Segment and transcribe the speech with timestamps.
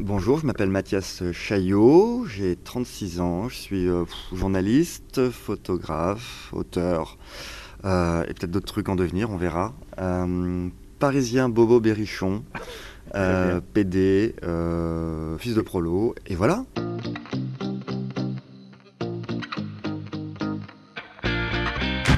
[0.00, 7.16] Bonjour, je m'appelle Mathias Chaillot, j'ai 36 ans, je suis euh, journaliste, photographe, auteur,
[7.84, 9.72] euh, et peut-être d'autres trucs en devenir, on verra.
[10.00, 10.68] Euh,
[10.98, 12.42] parisien Bobo Berrichon,
[13.72, 14.34] PD,
[15.38, 16.64] fils de prolo, et voilà.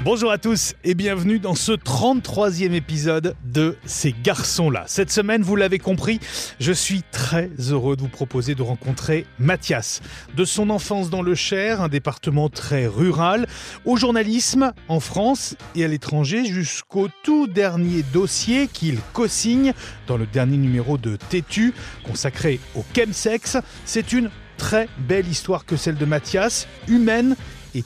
[0.07, 4.85] Bonjour à tous et bienvenue dans ce 33e épisode de Ces garçons-là.
[4.87, 6.21] Cette semaine, vous l'avez compris,
[6.61, 10.03] je suis très heureux de vous proposer de rencontrer Mathias.
[10.37, 13.49] De son enfance dans le Cher, un département très rural,
[13.85, 19.73] au journalisme en France et à l'étranger jusqu'au tout dernier dossier qu'il co-signe
[20.07, 23.57] dans le dernier numéro de Tétu consacré au chemsex.
[23.85, 27.35] C'est une très belle histoire que celle de Mathias, humaine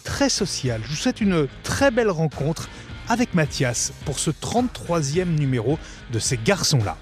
[0.02, 0.80] très social.
[0.84, 2.68] Je vous souhaite une très belle rencontre
[3.08, 5.78] avec Mathias pour ce 33e numéro
[6.12, 6.96] de ces garçons-là.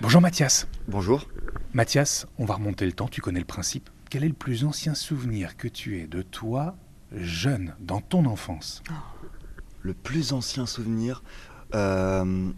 [0.00, 0.66] Bonjour Mathias.
[0.88, 1.26] Bonjour.
[1.72, 3.90] Mathias, on va remonter le temps, tu connais le principe.
[4.10, 6.76] Quel est le plus ancien souvenir que tu aies de toi,
[7.12, 8.82] jeune, dans ton enfance?
[9.82, 11.22] Le plus ancien souvenir
[11.74, 12.50] euh,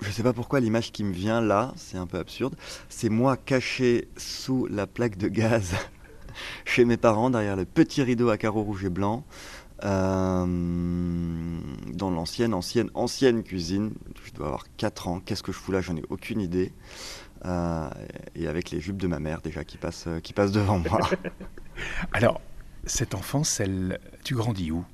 [0.00, 2.54] Je ne sais pas pourquoi l'image qui me vient là, c'est un peu absurde,
[2.88, 5.74] c'est moi caché sous la plaque de gaz
[6.64, 9.24] chez mes parents, derrière le petit rideau à carreaux rouge et blanc,
[9.84, 10.44] euh,
[11.94, 13.92] dans l'ancienne, ancienne, ancienne cuisine.
[14.24, 15.20] Je dois avoir 4 ans.
[15.20, 15.80] Qu'est-ce que je fous là?
[15.80, 16.72] J'en ai aucune idée.
[17.44, 17.88] Euh,
[18.34, 20.98] et avec les jupes de ma mère déjà qui passent, qui passent devant moi.
[22.12, 22.40] Alors,
[22.84, 24.84] cette enfance, elle, tu grandis où?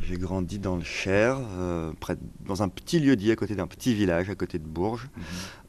[0.00, 3.66] J'ai grandi dans le Cher, euh, près, dans un petit lieu dit à côté d'un
[3.66, 5.08] petit village, à côté de Bourges.
[5.16, 5.22] Mhm.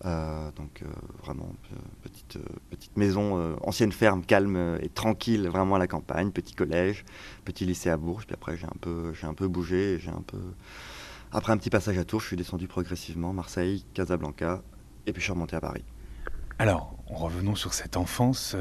[0.06, 0.88] Euh, donc euh,
[1.24, 1.54] vraiment
[2.02, 2.38] petite,
[2.70, 7.06] petite maison, ancienne ferme, calme et tranquille, vraiment à la campagne, petit collège,
[7.46, 8.26] petit lycée à Bourges.
[8.26, 10.40] Puis après j'ai un peu, j'ai un peu bougé, j'ai un peu.
[11.32, 14.62] Après un petit passage à Tours, je suis descendu progressivement, Marseille, Casablanca,
[15.06, 15.86] et puis je suis remonté à Paris.
[16.59, 18.56] Alors, revenons sur cette enfance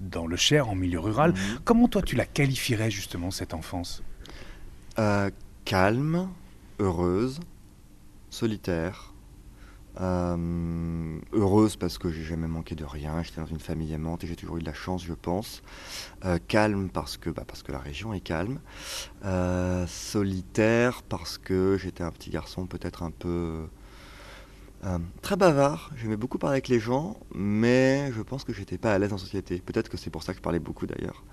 [0.00, 1.32] dans le Cher, en milieu rural.
[1.32, 1.58] Mhm.
[1.64, 4.02] Comment toi tu la qualifierais justement cette enfance?
[4.98, 5.30] Euh,
[5.64, 6.28] calme,
[6.80, 7.40] heureuse,
[8.30, 9.14] solitaire.
[10.00, 14.28] Euh, heureuse parce que j'ai jamais manqué de rien, j'étais dans une famille aimante et
[14.28, 15.62] j'ai toujours eu de la chance, je pense.
[16.24, 18.60] Euh, calme parce que, bah, parce que la région est calme.
[19.86, 23.66] solitaire parce que j'étais un petit garçon peut-être un peu
[25.22, 25.90] très bavard.
[25.96, 29.18] J'aimais beaucoup parler avec les gens, mais je pense que j'étais pas à l'aise en
[29.18, 29.60] société.
[29.60, 31.24] Peut-être que c'est pour ça que je parlais beaucoup d'ailleurs.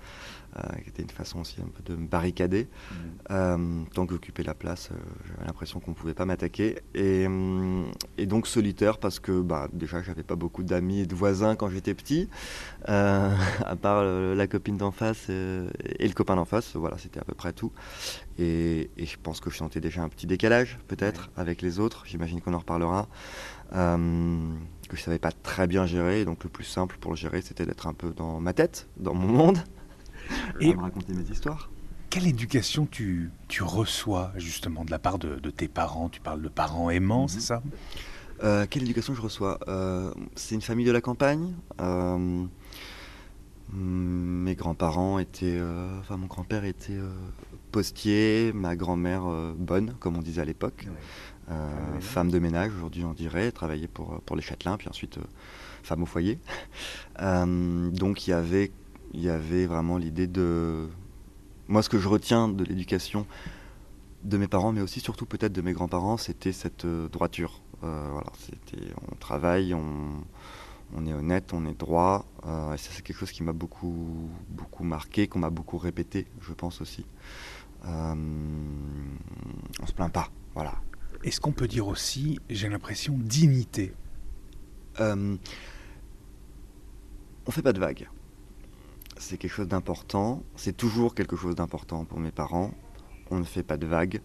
[0.58, 2.64] Euh, qui était une façon aussi un peu de me barricader.
[2.64, 2.94] Mmh.
[3.30, 4.96] Euh, tant que j'occupais la place, euh,
[5.28, 6.78] j'avais l'impression qu'on ne pouvait pas m'attaquer.
[6.94, 7.26] Et,
[8.26, 11.94] donc solitaire parce que bah, déjà j'avais pas beaucoup d'amis et de voisins quand j'étais
[11.94, 12.28] petit,
[12.86, 16.74] à part la copine d'en face et le copain d'en face.
[16.74, 17.72] Voilà, c'était à peu près tout.
[18.38, 22.04] Et, je pense que je sentais déjà un petit décalage peut-être avec les autres.
[22.06, 23.08] J'imagine qu'on en reparlera.
[23.72, 26.24] que je savais pas très bien gérer.
[26.24, 29.14] Donc le plus simple pour le gérer, c'était d'être un peu dans ma tête, dans
[29.14, 29.58] mon monde.
[30.60, 31.70] Et me raconter mes histoires.
[32.10, 36.08] Quelle éducation tu, tu, reçois justement de la part de, tes parents?
[36.08, 37.62] Tu parles de parents aimants, c'est ça?
[38.42, 39.58] Euh, Quelle éducation je reçois?
[39.68, 41.52] Euh, C'est une famille de la campagne.
[41.80, 42.44] Euh,
[43.72, 45.60] mes grands-parents étaient,
[45.98, 46.98] enfin mon grand-père était
[47.72, 49.24] postier, ma grand-mère
[49.58, 50.86] bonne, comme on disait à l'époque,
[51.98, 55.18] femme de ménage aujourd'hui on dirait, travaillait pour, pour les Châtelains, puis ensuite
[55.82, 56.38] femme au foyer.
[57.20, 58.70] donc il y avait
[59.16, 60.88] il y avait vraiment l'idée de...
[61.68, 63.26] Moi, ce que je retiens de l'éducation
[64.22, 67.62] de mes parents, mais aussi surtout peut-être de mes grands-parents, c'était cette euh, droiture.
[67.82, 70.22] Euh, voilà, c'était, on travaille, on,
[70.94, 72.26] on, est honnête, on est droit.
[72.44, 76.26] Euh, et ça, c'est quelque chose qui m'a beaucoup, beaucoup marqué, qu'on m'a beaucoup répété,
[76.42, 77.06] je pense aussi.
[77.84, 78.16] on
[79.86, 80.74] se plaint pas, voilà.
[81.24, 83.94] Est-ce qu'on peut dire aussi, j'ai l'impression, dignité
[84.98, 85.38] On
[87.50, 88.08] fait pas de vagues
[89.18, 90.42] c'est quelque chose d'important.
[90.56, 92.72] C'est toujours quelque chose d'important pour mes parents.
[93.30, 94.20] On ne fait pas de vagues,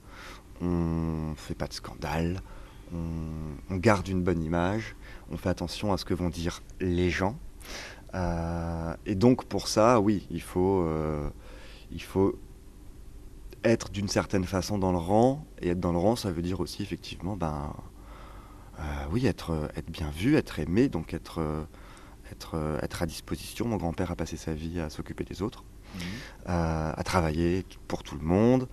[0.62, 2.42] on ne fait pas de scandale,
[2.94, 4.96] on, garde une bonne image,
[5.32, 7.38] on fait attention à ce que vont dire les gens.
[8.14, 11.30] Euh, et donc pour ça, oui, il faut, euh,
[11.92, 12.38] il faut
[13.64, 15.46] être d'une certaine façon dans le rang.
[15.62, 17.74] Et être dans le rang, ça veut dire aussi effectivement, ben,
[18.80, 21.42] euh, oui, être bien vu, être aimé, donc être
[22.32, 23.68] être, euh, être à disposition.
[23.68, 25.64] Mon grand-père a passé sa vie à s'occuper des autres,
[25.96, 26.02] mhm.
[26.50, 28.68] euh, à travailler pour tout le monde,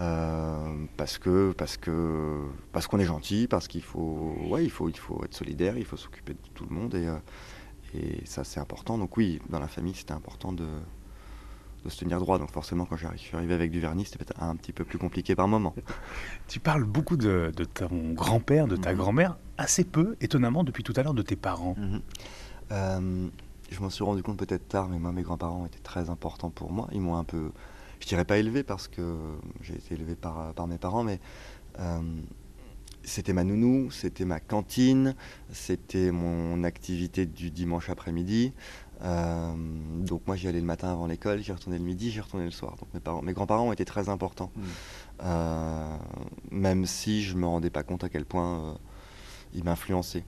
[0.00, 4.88] euh, parce que parce que parce qu'on est gentil, parce qu'il faut ouais il faut
[4.88, 7.08] il faut être solidaire, il faut s'occuper de tout le monde et,
[7.96, 8.98] et ça c'est important.
[8.98, 10.66] Donc oui, dans la famille c'était important de
[11.84, 12.38] de se tenir droit.
[12.38, 14.98] Donc forcément, quand je suis arrivé avec du vernis, c'était peut-être un petit peu plus
[14.98, 15.74] compliqué par moment.
[16.48, 18.98] tu parles beaucoup de, de ton grand-père, de ta mhm.
[18.98, 21.76] grand-mère, assez peu, étonnamment, depuis tout à l'heure, de tes parents.
[21.78, 22.00] Mhm.
[22.72, 23.28] Euh,
[23.70, 26.72] je m'en suis rendu compte peut-être tard, mais moi, mes grands-parents étaient très importants pour
[26.72, 26.88] moi.
[26.92, 27.50] Ils m'ont un peu,
[28.00, 29.16] je dirais pas élevé parce que
[29.62, 31.20] j'ai été élevé par, par mes parents, mais
[31.80, 32.00] euh,
[33.02, 35.14] c'était ma nounou, c'était ma cantine,
[35.52, 38.52] c'était mon activité du dimanche après-midi.
[39.02, 39.52] Euh,
[40.06, 42.50] donc moi j'y allais le matin avant l'école, j'y retournais le midi, j'y retournais le
[42.50, 42.76] soir.
[42.78, 44.50] Donc mes, parents, mes grands-parents été très importants.
[45.22, 45.96] Euh,
[46.50, 48.78] même si je me rendais pas compte à quel point
[49.52, 50.24] ils m'influençaient.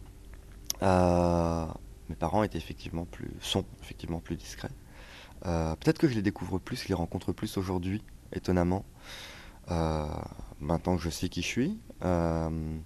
[2.08, 4.70] Mes parents étaient effectivement plus, sont effectivement plus discrets.
[5.44, 8.84] Euh, Peut-être que je les découvre plus, je les rencontre plus aujourd'hui, étonnamment.
[9.70, 10.06] Euh,
[10.60, 12.78] maintenant que je sais qui je suis, euh,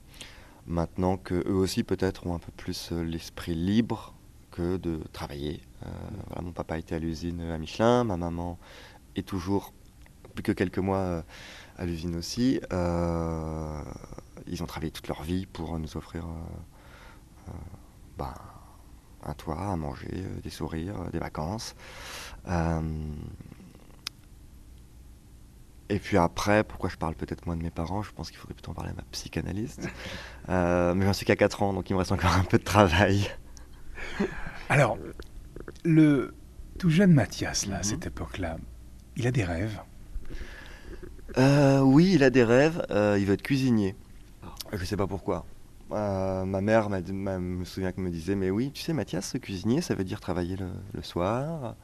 [0.67, 4.15] maintenant que eux aussi peut-être ont un peu plus l'esprit libre
[4.51, 5.63] que de travailler.
[6.43, 8.59] Mon papa était à l'usine à Michelin, ma maman
[9.17, 9.73] est toujours
[10.35, 11.25] plus que quelques mois
[11.79, 12.61] à l'usine aussi.
[12.71, 16.27] Ils ont travaillé toute leur vie pour nous offrir
[18.19, 18.35] ben,
[19.25, 21.75] un toit, à manger, euh, des sourires, euh, des vacances.
[22.49, 22.81] Euh,
[25.89, 28.55] et puis après, pourquoi je parle peut-être moins de mes parents Je pense qu'il faudrait
[28.55, 29.89] plutôt en parler à ma psychanalyste.
[30.49, 32.65] Euh, mais j'en suis qu'à 4 ans, donc il me reste encore un peu de
[32.65, 33.31] travail.
[34.69, 34.99] Alors,
[35.85, 36.35] le
[36.79, 37.85] tout jeune Mathias, là, à Mhm.
[37.85, 38.57] cette époque-là,
[39.17, 39.79] il a des rêves?
[41.39, 42.85] Euh, oui, il a des rêves.
[42.91, 43.95] euh, il veut être cuisinier.
[44.73, 45.45] Je sais pas pourquoi.
[45.93, 48.93] Euh, ma mère m'a dit- m'a- me souvient qu'elle me disait Mais oui, tu sais,
[48.93, 51.75] Mathias, cuisinier, ça veut dire travailler le, le soir,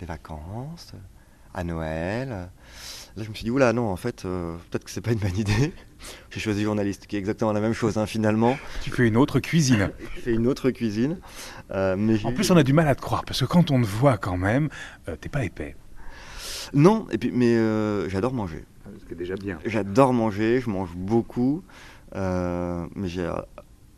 [0.00, 0.92] les vacances,
[1.52, 2.28] à Noël.
[3.16, 5.18] Là, je me suis dit Oula, non, en fait, euh, peut-être que c'est pas une
[5.18, 5.72] bonne idée.
[6.30, 8.56] J'ai choisi journaliste, qui est exactement la même chose, hein, finalement.
[8.82, 9.90] Tu fais une autre cuisine.
[10.14, 11.18] J'ai fait une autre cuisine.
[11.72, 13.80] euh, mais En plus, on a du mal à te croire, parce que quand on
[13.82, 14.70] te voit quand même,
[15.08, 15.76] euh, t'es pas épais.
[16.72, 18.64] Non, et puis, mais euh, j'adore manger.
[18.98, 19.58] Ce qui est déjà bien.
[19.66, 23.40] J'adore manger, je mange beaucoup, euh, mais j'ai euh,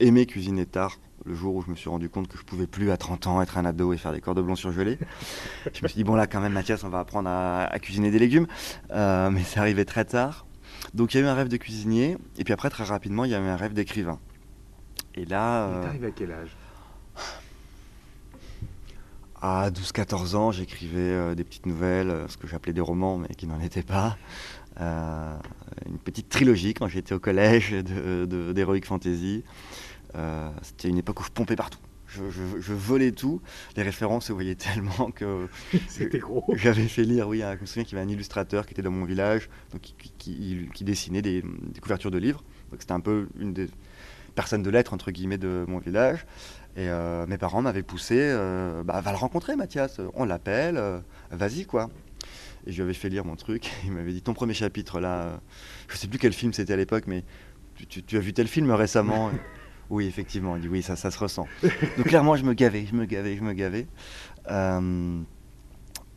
[0.01, 0.99] aimé cuisiner tard.
[1.25, 3.43] Le jour où je me suis rendu compte que je pouvais plus à 30 ans
[3.43, 4.99] être un ado et faire des cordons blonds surgelés.
[5.73, 8.11] je me suis dit, bon là quand même Mathias, on va apprendre à, à cuisiner
[8.11, 8.49] des légumes.
[8.91, 10.47] Euh, mais c'est arrivé très tard.
[10.95, 13.31] Donc il y a eu un rêve de cuisinier, et puis après très rapidement, il
[13.31, 14.19] y a eu un rêve d'écrivain.
[15.15, 16.57] Et là, euh, à quel âge?
[19.43, 23.29] À 12-14 ans, j'écrivais euh, des petites nouvelles, euh, ce que j'appelais des romans, mais
[23.37, 24.17] qui n'en étaient pas.
[24.81, 25.37] Euh,
[25.87, 29.45] une petite trilogie quand j'étais au collège de- de- d'Heroic Fantasy.
[30.15, 31.79] Euh, C'était une époque où je pompais partout.
[32.07, 33.41] Je, je- je volais tout.
[33.77, 34.55] Les références se voyaient
[35.07, 35.49] tellement que
[35.89, 36.45] C'était gros.
[36.57, 38.83] j'avais fait lire, oui, un- je me souviens qu'il y avait un illustrateur qui était
[38.83, 42.43] dans mon village, donc qui, qui- qui- qui dessinait des, des couvertures de livres.
[42.79, 43.67] C'était un peu une des
[44.35, 46.25] personnes de lettres, entre guillemets, de mon village.
[46.77, 50.99] Et euh, mes parents m'avaient poussé, euh, bah, va le rencontrer, Mathias, on l'appelle, euh,
[51.31, 51.91] vas-y, quoi.
[52.67, 55.41] Et je lui avais fait lire mon truc, il m'avait dit, ton premier chapitre, là,
[55.89, 57.25] je sais plus quel film c'était à l'époque, mais
[57.75, 59.31] tu, tu- tu as vu tel film récemment?
[59.91, 61.47] Oui, effectivement, il dit, oui, ça, ça se ressent.
[61.99, 63.87] Donc clairement, je me gavais, je me gavais, je me gavais.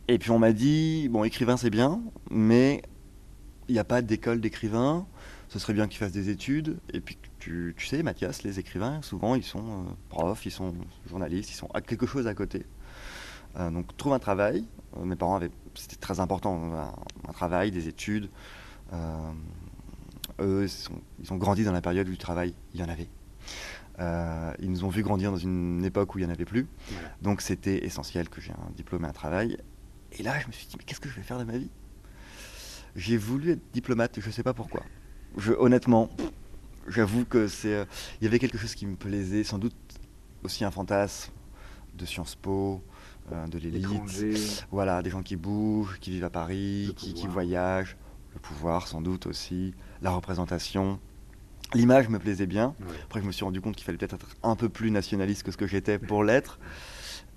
[0.08, 2.00] Et puis on m'a dit, bon, écrivain c'est bien,
[2.30, 2.80] mais
[3.68, 5.06] il n'y a pas d'école d'écrivain,
[5.48, 6.78] ce serait bien qu'il fasse des études.
[6.94, 10.74] Et puis tu, tu sais, Mathias, les écrivains, souvent ils sont euh, profs, ils sont
[11.08, 12.66] journalistes, ils sont à quelque chose à côté.
[13.56, 14.64] Euh, donc trouve un travail.
[14.96, 16.92] Euh, mes parents avaient, c'était très important, un,
[17.28, 18.28] un travail, des études.
[20.40, 22.88] Eux, ils, sont- ils ont grandi dans la période où du travail, il y en
[22.88, 23.08] avait.
[24.58, 26.66] Ils nous ont vu grandir dans une époque où il n'y en avait plus.
[27.22, 29.56] Donc c'était essentiel que j'ai un diplôme et un travail.
[30.18, 31.70] Et là, je me suis dit, mais qu'est-ce que je vais faire de ma vie?
[32.96, 34.82] J'ai voulu être diplomate, je ne sais pas pourquoi.
[35.36, 36.08] Je, honnêtement,
[36.88, 37.84] j'avoue que c'est, euh,
[38.20, 39.76] il y avait quelque chose qui me plaisait, sans doute
[40.42, 41.32] aussi un fantasme
[41.94, 42.82] de Sciences Po,
[43.32, 44.66] euh, de l'élite.
[44.70, 47.96] Voilà, des gens qui bougent, qui vivent à Paris, qui, qui voyagent,
[48.34, 51.00] le pouvoir sans doute aussi, la représentation.
[51.74, 52.76] L'image me plaisait bien.
[53.04, 55.50] Après, je me suis rendu compte qu'il fallait peut-être être un peu plus nationaliste que
[55.50, 56.60] ce que j'étais pour l'être.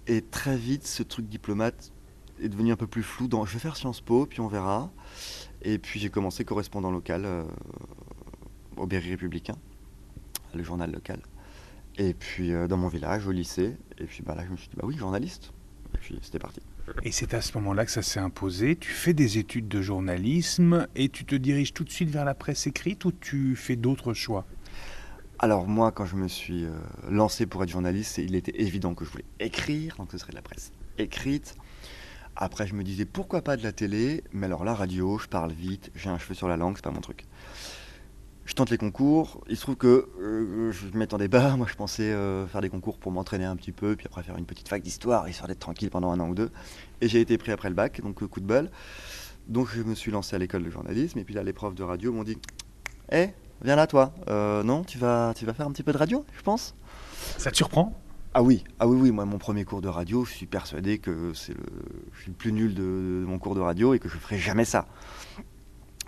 [0.06, 1.92] Et très vite, ce truc diplomate
[2.42, 3.28] est devenu un peu plus flou.
[3.28, 4.92] Dans, je vais faire Sciences Po, puis on verra.
[5.62, 7.44] Et puis j'ai commencé correspondant local euh,
[8.80, 9.56] au Berry Républicain,
[10.54, 11.20] le journal local.
[11.98, 13.76] Et puis euh, dans mon village, au lycée.
[13.98, 15.52] Et puis bah, là, je me suis dit, bah oui, journaliste.
[15.94, 16.62] Et puis c'était parti.
[17.04, 18.76] Et c'est à ce moment-là que ça s'est imposé.
[18.76, 22.34] Tu fais des études de journalisme et tu te diriges tout de suite vers la
[22.34, 24.46] presse écrite ou tu fais d'autres choix?
[25.38, 26.72] Alors moi, quand je me suis euh,
[27.10, 30.36] lancé pour être journaliste, il était évident que je voulais écrire, donc ce serait de
[30.36, 31.56] la presse écrite.
[32.36, 35.52] Après, je me disais pourquoi pas de la télé, mais alors la radio, je parle
[35.52, 37.26] vite, j'ai un cheveu sur la langue, c'est pas mon truc.
[38.50, 42.12] Je tente les concours, il se trouve que euh, je m'attendais pas, moi je pensais
[42.12, 44.82] euh, faire des concours pour m'entraîner un petit peu, puis après faire une petite fac
[44.82, 46.50] d'histoire, histoire d'être tranquille pendant un an ou deux.
[47.00, 48.72] Et j'ai été pris après le bac, donc euh, coup de bol.
[49.48, 51.84] Donc je me suis lancé à l'école de journalisme, et puis là les profs de
[51.84, 52.40] radio m'ont dit
[53.12, 56.00] Hé, viens là toi, Euh, non, tu vas, tu vas faire un petit peu de
[56.00, 56.74] radio, je pense?
[57.38, 58.02] Ça te surprend?
[58.34, 61.34] Ah oui, ah oui, oui, moi mon premier cours de radio, je suis persuadé que
[61.36, 61.66] c'est le,
[62.14, 64.40] je suis le plus nul de, de mon cours de radio et que je ferai
[64.40, 64.88] jamais ça.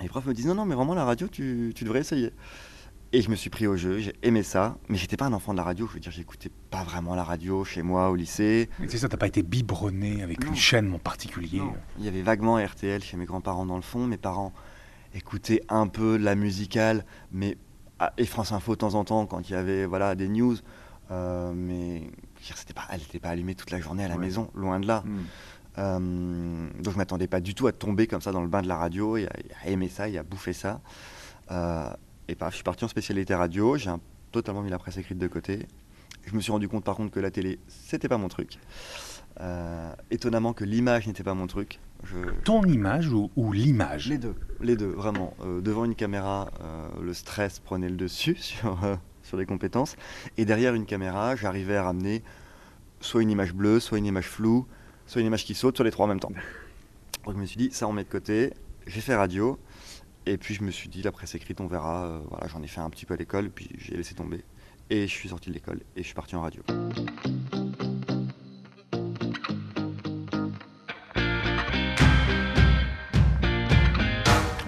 [0.02, 2.32] Les profs me disent non, non, mais vraiment la radio, tu, tu devrais essayer.
[3.14, 5.52] Et je me suis pris au jeu, j'ai aimé ça, mais j'étais pas un enfant
[5.52, 8.70] de la radio, je veux dire, j'écoutais pas vraiment la radio chez moi au lycée.
[8.80, 10.52] Mais c'est ça, t'as pas été biberonné avec Non.
[10.52, 11.74] une chaîne en particulier Non.
[12.00, 14.54] Il y avait vaguement RTL chez mes grands-parents dans le fond, mes parents
[15.14, 17.58] écoutaient un peu de la musicale, mais
[18.00, 20.56] ah, et France Info de temps en temps quand il y avait voilà des news,
[21.12, 22.04] euh, mais
[22.56, 24.22] c'était pas, elle n'était pas allumée toute la journée à la Ouais.
[24.22, 25.04] maison, loin de là.
[25.06, 25.20] Hmm.
[25.78, 28.68] Euh, donc je m'attendais pas du tout à tomber comme ça dans le bain de
[28.68, 29.32] la radio et à,
[29.64, 30.82] à aimer ça et à bouffer ça.
[31.52, 31.90] Euh,
[32.28, 33.92] et paf, je suis parti en spécialité radio, j'ai
[34.32, 35.68] totalement mis la presse écrite de côté.
[36.26, 38.60] Je me suis rendu compte par contre que la télé, c'était pas mon truc.
[39.40, 41.80] Euh, étonnamment que l'image n'était pas mon truc.
[42.04, 44.10] Je, Ton image ou, ou l'image?
[44.10, 45.34] Les deux, les deux, vraiment.
[45.44, 48.78] Euh, devant une caméra, euh, le stress prenait le dessus sur,
[49.24, 49.96] sur les compétences.
[50.38, 52.24] Et derrière une caméra, j'arrivais à ramener
[53.00, 54.68] soit une image bleue, soit une image floue,
[55.12, 56.32] soit une image qui saute, soit les trois en même temps.
[57.26, 58.54] Donc je me suis dit, ça on met de côté.
[58.88, 59.60] J'ai fait radio.
[60.26, 62.06] Et puis je me suis dit, la presse écrite, on verra.
[62.06, 64.46] Euh, voilà, j'en ai fait un petit peu à l'école, puis j'ai laissé tomber.
[64.90, 66.64] Et je suis sorti de l'école et je suis parti en radio.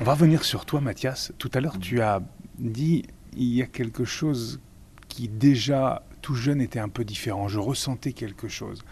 [0.02, 1.32] On va revenir sur toi, Mathias.
[1.38, 2.22] Tout à l'heure, tu as
[2.60, 3.04] dit
[3.38, 4.60] il y a quelque chose
[5.08, 7.48] qui déjà tout jeune était un peu différent.
[7.48, 8.84] Je ressentais quelque chose.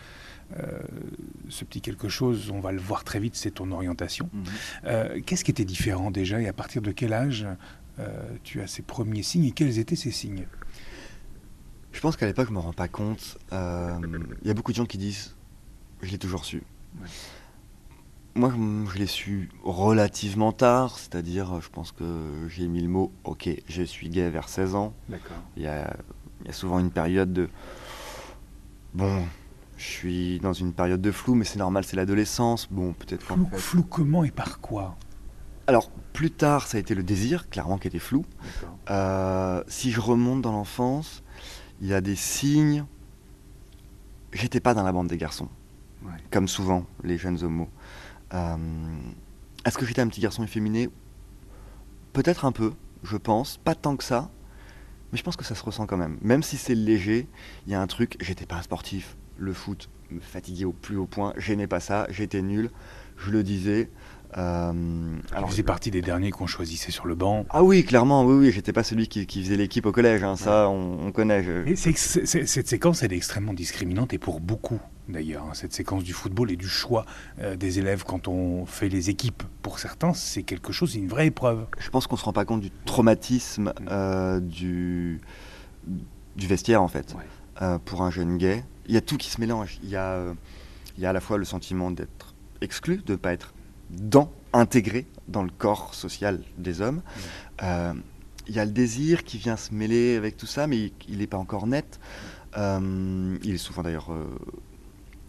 [0.59, 0.79] Euh,
[1.49, 4.29] ce petit quelque chose, on va le voir très vite, c'est ton orientation.
[4.85, 7.47] Euh, Qu'est-ce qui était différent déjà et à partir de quel âge
[7.99, 8.07] euh,
[8.43, 10.47] tu as ces premiers signes et quels étaient ces signes?
[11.91, 13.37] Je pense qu'à l'époque, je me rends pas compte.
[13.51, 13.97] Euh,
[14.41, 15.35] Il y a beaucoup de gens qui disent
[16.01, 16.63] Je l'ai toujours su.
[17.01, 17.07] Ouais.
[18.33, 23.11] Moi, je, je l'ai su relativement tard, c'est-à-dire, je pense que j'ai mis le mot
[23.25, 24.93] Ok, je suis gay vers 16 ans.
[25.09, 25.37] D'accord.
[25.57, 27.49] Il y y a souvent une période de.
[28.93, 29.25] Bon,
[29.81, 32.67] je suis dans une période de flou, mais c'est normal, c'est l'adolescence.
[32.69, 34.95] Bon, peut-être Flou, fait- flou comment et par quoi?
[35.65, 38.23] Alors, plus tard, ça a été le désir, clairement, qui était flou.
[38.91, 41.23] Euh, si je remonte dans l'enfance,
[41.81, 42.85] il y a des signes.
[44.33, 45.49] J'étais pas dans la bande des garçons,
[46.03, 46.11] Ouais.
[46.31, 47.69] comme souvent les jeunes homos.
[48.33, 48.55] Euh,
[49.65, 50.89] Est-ce que j'étais un petit garçon efféminé?
[52.13, 52.73] Peut-être un peu,
[53.03, 54.29] je pense, pas tant que ça,
[55.11, 56.17] mais je pense que ça se ressent quand même.
[56.21, 57.27] Même si c'est léger,
[57.67, 58.17] il y a un truc.
[58.19, 59.15] J'étais pas un sportif.
[59.41, 61.33] Le foot me fatiguait au plus haut point.
[61.37, 62.05] J'aimais pas ça.
[62.09, 62.69] J'étais nul.
[63.17, 63.89] Je le disais.
[64.37, 64.71] Euh,
[65.33, 67.45] Alors, faisait partie des derniers qu'on choisissait sur le banc.
[67.49, 70.37] ah oui, clairement, oui, oui, j'étais pas celui qui, qui faisait l'équipe au collège, hein,
[70.37, 71.43] ça on, on connaît.
[71.43, 74.79] je- Et cette séquence, elle est extrêmement discriminante et pour beaucoup
[75.09, 75.43] d'ailleurs.
[75.49, 77.05] hein, Cette séquence du football et du choix
[77.41, 81.27] euh, des élèves quand on fait les équipes, pour certains, c'est quelque chose, une vraie
[81.27, 81.65] épreuve.
[81.79, 85.19] Je pense qu'on se rend pas compte du traumatisme euh, du,
[86.37, 87.15] du vestiaire en fait,
[87.59, 87.77] Ouais.
[87.83, 88.63] pour un jeune gay.
[88.87, 89.79] Il y a tout qui se mélange.
[89.83, 90.33] Il y a, euh,
[90.97, 93.53] il y a à la fois le sentiment d'être exclu, de ne pas être
[93.89, 97.01] dans, intégré dans le corps social des hommes.
[97.63, 97.93] Euh,
[98.47, 101.27] il y a le désir qui vient se mêler avec tout ça, mais il n'est
[101.27, 101.99] pas encore net.
[102.57, 104.09] Euh, il est souvent d'ailleurs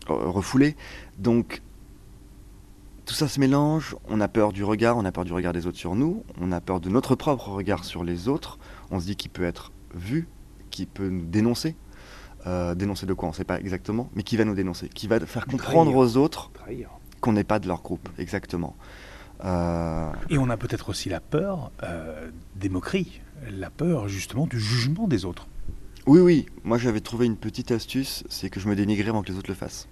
[0.08, 0.76] refoulé.
[1.18, 1.62] Donc,
[3.04, 3.96] tout ça se mélange.
[4.08, 6.52] On a peur du regard, on a peur du regard des autres sur nous, on
[6.52, 8.58] a peur de notre propre regard sur les autres.
[8.90, 10.28] On se dit qu'il peut être vu,
[10.70, 11.76] qu'il peut nous dénoncer.
[12.46, 15.06] Euh, dénoncer de quoi On ne sait pas exactement, mais qui va nous dénoncer, qui
[15.06, 15.96] va faire comprendre trahir.
[15.96, 16.90] aux autres Trahir.
[17.20, 18.76] qu'on n'est pas de leur groupe, exactement.
[19.44, 23.20] Euh, Et on a peut-être aussi la peur euh, des moqueries,
[23.50, 25.46] la peur justement du jugement des autres.
[26.06, 29.30] Oui, oui, moi j'avais trouvé une petite astuce, c'est que je me dénigrais avant que
[29.30, 29.88] les autres le fassent.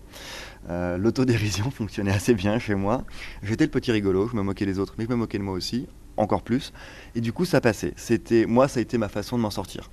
[0.68, 3.04] Euh, L'autodérision fonctionnait assez bien chez moi.
[3.44, 5.54] J'étais le petit rigolo, je me moquais des autres, mais je me moquais de moi
[5.54, 6.72] aussi, encore plus.
[7.14, 7.92] Et du coup, ça passait.
[7.96, 9.88] C'était, moi, ça a été ma façon de m'en sortir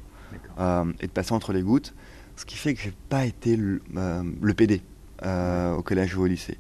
[0.60, 1.94] euh, et de passer entre les gouttes.
[2.38, 4.82] Ce qui fait que j'ai pas été le, euh, le PD
[5.25, 6.58] euh, au collège ou au lycée.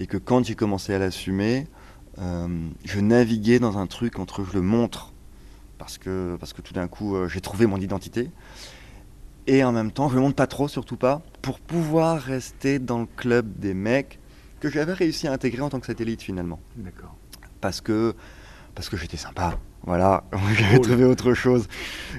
[0.00, 1.66] Et que quand j'ai commencé à l'assumer,
[2.18, 2.48] euh,
[2.84, 5.12] je naviguais dans un truc entre je le montre,
[5.76, 8.30] parce que, parce que tout d'un coup, euh, j'ai trouvé mon identité.
[9.46, 13.00] Et en même temps, je le montre pas trop, surtout pas, pour pouvoir rester dans
[13.00, 14.18] le club des mecs
[14.60, 16.60] que j'avais réussi à intégrer en tant que satellite finalement.
[16.76, 17.14] D'accord.
[17.60, 18.14] Parce que,
[18.74, 19.58] parce que j'étais sympa.
[19.84, 21.68] Voilà, j'avais trouvé autre chose.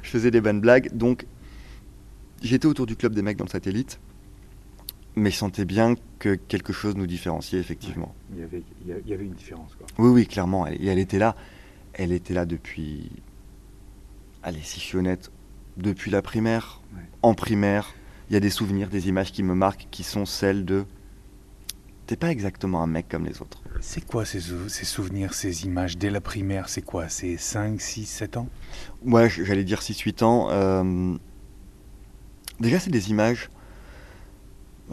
[0.02, 0.90] Je faisais des bonnes blagues.
[0.94, 1.26] Donc,
[2.42, 4.00] j'étais autour du club des mecs dans le satellite.
[5.16, 8.14] Mais je sentais bien que quelque chose nous différenciait, effectivement.
[8.34, 9.76] Il y avait, il y avait une différence.
[9.76, 9.88] Quoi.
[9.98, 10.66] Oui, oui, clairement.
[10.68, 11.36] Elle- Et elle était là.
[11.94, 13.12] Elle était là depuis.
[14.44, 15.32] Allez, si je suis honnête,
[15.78, 16.82] depuis la primaire.
[16.96, 17.02] Ouais.
[17.24, 17.94] En primaire,
[18.30, 20.86] il y a des souvenirs, des images qui me marquent, qui sont celles de.
[22.06, 23.62] T'es pas exactement un mec comme les autres.
[23.82, 26.70] C'est quoi ces, sou- ces souvenirs, ces images dès la primaire?
[26.70, 27.10] C'est quoi?
[27.10, 28.48] C'est 5, 6, 7 ans?
[29.04, 30.48] Ouais, j'allais dire 6-8 ans.
[30.50, 31.16] euh,
[32.60, 33.50] Déjà, c'est des images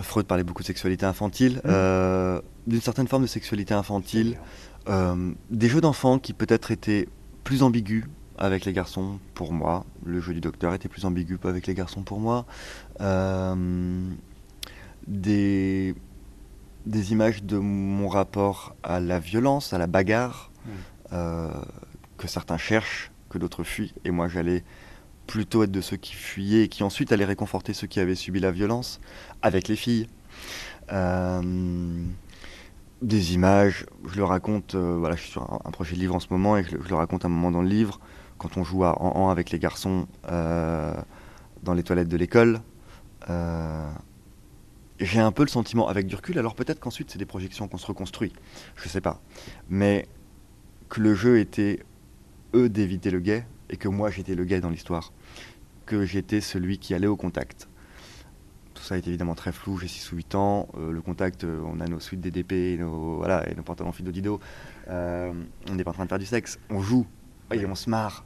[0.02, 4.38] Freud parlait beaucoup de sexualité infantile, euh, d'une certaine forme de sexualité infantile,
[4.88, 7.08] euh, des jeux d'enfants qui peut-être étaient
[7.44, 8.04] plus ambigus
[8.38, 9.84] avec les garçons pour moi.
[10.04, 12.44] Le jeu du docteur était plus ambigu avec les garçons pour moi.
[13.00, 14.04] Euh,
[15.06, 15.94] des,
[16.84, 20.50] des images de mon rapport à la violence, à la bagarre,
[21.12, 21.50] euh,
[22.18, 23.94] que certains cherchent, que d'autres fuient.
[24.04, 24.64] Et moi, j'allais
[25.26, 28.40] plutôt être de ceux qui fuyaient et qui ensuite allaient réconforter ceux qui avaient subi
[28.40, 29.00] la violence
[29.42, 30.08] avec les filles.
[30.92, 32.02] Euh,
[33.02, 36.20] des images, je le raconte, euh, voilà, je suis sur un, projet de livre en
[36.20, 38.00] ce moment et je, le raconte à un moment dans le livre,
[38.38, 40.94] quand on joue à en, en avec les garçons euh,
[41.62, 42.60] dans les toilettes de l'école.
[44.98, 47.78] j'ai un peu le sentiment, avec du recul, alors peut-être qu'ensuite c'est des projections qu'on
[47.78, 48.32] se reconstruit,
[48.76, 49.20] je sais pas,
[49.68, 50.06] mais
[50.88, 51.80] que le jeu était,
[52.54, 55.12] eux, d'éviter le gay, et que moi j'étais le gay dans l'histoire,
[55.86, 57.68] que j'étais celui qui allait au contact.
[58.74, 61.62] Tout ça est évidemment très flou, j'ai 6 ou 8 ans, euh, le contact, euh,
[61.64, 64.40] on a nos suites DDP et nos, voilà, et nos pantalons Fido
[64.88, 65.32] euh,
[65.70, 67.06] on n'est pas en train de faire du sexe, on joue,
[67.52, 68.24] et on se marre.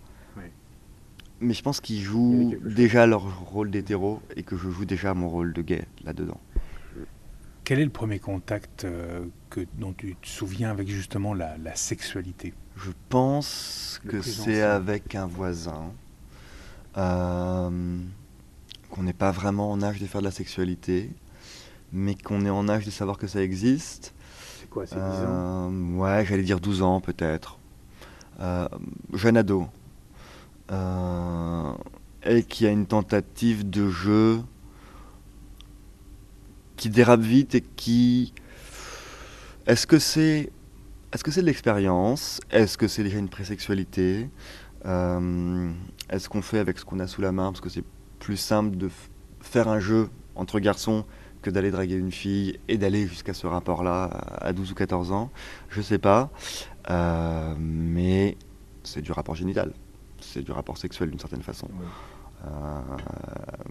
[1.42, 5.30] Mais je pense qu'ils jouent déjà leur rôle d'hétéro et que je joue déjà mon
[5.30, 6.38] rôle de gay là-dedans.
[7.64, 8.86] Quel est le premier contact
[9.48, 12.52] que, dont tu te souviens avec justement la sexualité?
[12.76, 15.92] Je pense que c'est avec un voisin.
[16.96, 17.98] Euh,
[18.90, 21.10] qu'on n'est pas vraiment en âge de faire de la sexualité,
[21.92, 24.12] mais qu'on est en âge de savoir que ça existe.
[24.58, 27.58] C'est quoi, c'est 10 ans euh, Ouais, j'allais dire 12 ans peut-être.
[28.40, 28.68] Euh,
[29.12, 29.68] jeune ado.
[32.24, 34.40] et qui a une tentative de jeu
[36.76, 38.32] qui dérape vite et qui...
[39.66, 40.50] Est-ce que c'est
[41.12, 42.40] est-ce que c'est de l'expérience?
[42.50, 44.30] Est-ce que c'est déjà une présexualité?
[44.86, 45.72] Euh,
[46.08, 47.50] Est-ce qu'on fait avec ce qu'on a sous la main?
[47.50, 47.84] Parce que c'est
[48.20, 48.88] plus simple de
[49.40, 51.04] faire un jeu entre garçons
[51.42, 54.04] que d'aller draguer une fille et d'aller jusqu'à ce rapport-là
[54.40, 55.30] à 12 ou 14 ans.
[55.68, 56.30] Je sais pas.
[56.90, 58.36] Euh, mais
[58.84, 59.72] c'est du rapport génital.
[60.20, 61.68] C'est du rapport sexuel d'une certaine façon.
[62.44, 62.80] Euh,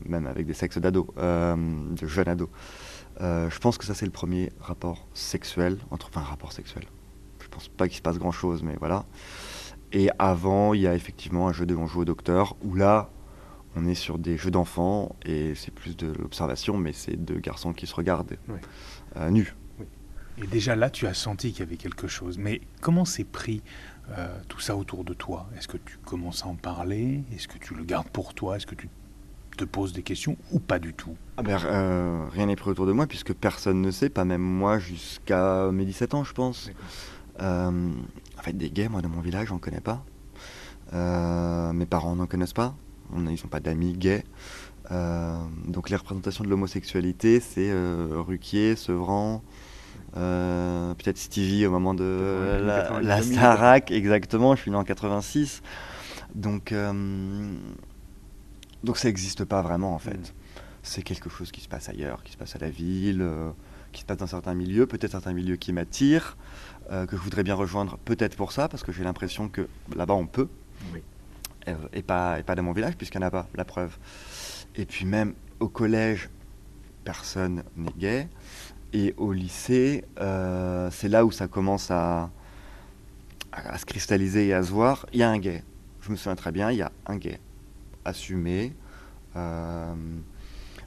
[0.05, 2.49] même avec des sexes d'ados, de jeunes ados.
[3.19, 6.85] je pense que ça c'est le premier rapport sexuel, entre, enfin rapport sexuel,
[7.49, 9.05] pense pas qu'il se passe grand chose, mais voilà.
[9.91, 13.09] Et avant, il y a effectivement un jeu de on joue au docteur, où là,
[13.75, 17.73] on est sur des jeux d'enfants, et c'est plus de l'observation, mais c'est deux garçons
[17.73, 18.37] qui se regardent
[19.17, 19.55] euh, nus.
[20.41, 22.37] Et déjà là, tu as senti qu'il y avait quelque chose.
[22.37, 23.61] Mais comment s'est pris
[24.17, 25.49] euh, tout ça autour de toi?
[25.57, 27.23] Est-ce que tu commences à en parler?
[27.33, 28.55] Est-ce que tu le gardes pour toi?
[28.55, 28.89] Est-ce que tu
[29.57, 31.15] te poses des questions ou pas du tout?
[31.35, 34.41] Ah ben, euh, Rien n'est pris autour de moi, puisque personne ne sait, pas même
[34.41, 36.71] moi, jusqu'à mes 17 ans, je pense.
[37.41, 37.91] Euh,
[38.37, 40.03] en fait, des gays, moi, dans mon village, j'en connais pas.
[40.93, 42.75] Euh, mes parents n'en connaissent pas.
[43.13, 44.23] On, ils n'ont pas d'amis gays.
[44.91, 47.71] Euh, donc les représentations de l'homosexualité, c'est
[48.11, 49.43] Ruquier, Sevran,
[50.13, 54.55] peut-être Stevie au moment de la, la Starac, exactement.
[54.55, 55.61] Je suis né en 86.
[56.33, 56.73] Donc,
[58.83, 60.17] donc ça n'existe pas vraiment en fait.
[60.17, 60.33] Mm.
[60.81, 63.23] C'est quelque chose qui se passe ailleurs, qui se passe à la ville,
[63.91, 66.35] qui se passe dans certains milieux, peut-être certains milieux qui m'attirent.
[66.91, 70.15] Euh, que je voudrais bien rejoindre, peut-être pour ça, parce que j'ai l'impression que là-bas
[70.15, 70.47] on peut,
[71.67, 73.95] euh, et, pas, et pas dans mon village, puisqu'il n'y en a pas, la preuve.
[74.75, 76.31] Et puis même au collège,
[77.03, 78.27] personne n'est gay,
[78.91, 82.31] et au lycée, euh, c'est là où ça commence à,
[83.51, 85.05] à, se cristalliser et à se voir.
[85.13, 85.63] Il y a un gay,
[86.01, 87.39] je me souviens très bien, il y a un gay,
[88.03, 88.73] assumé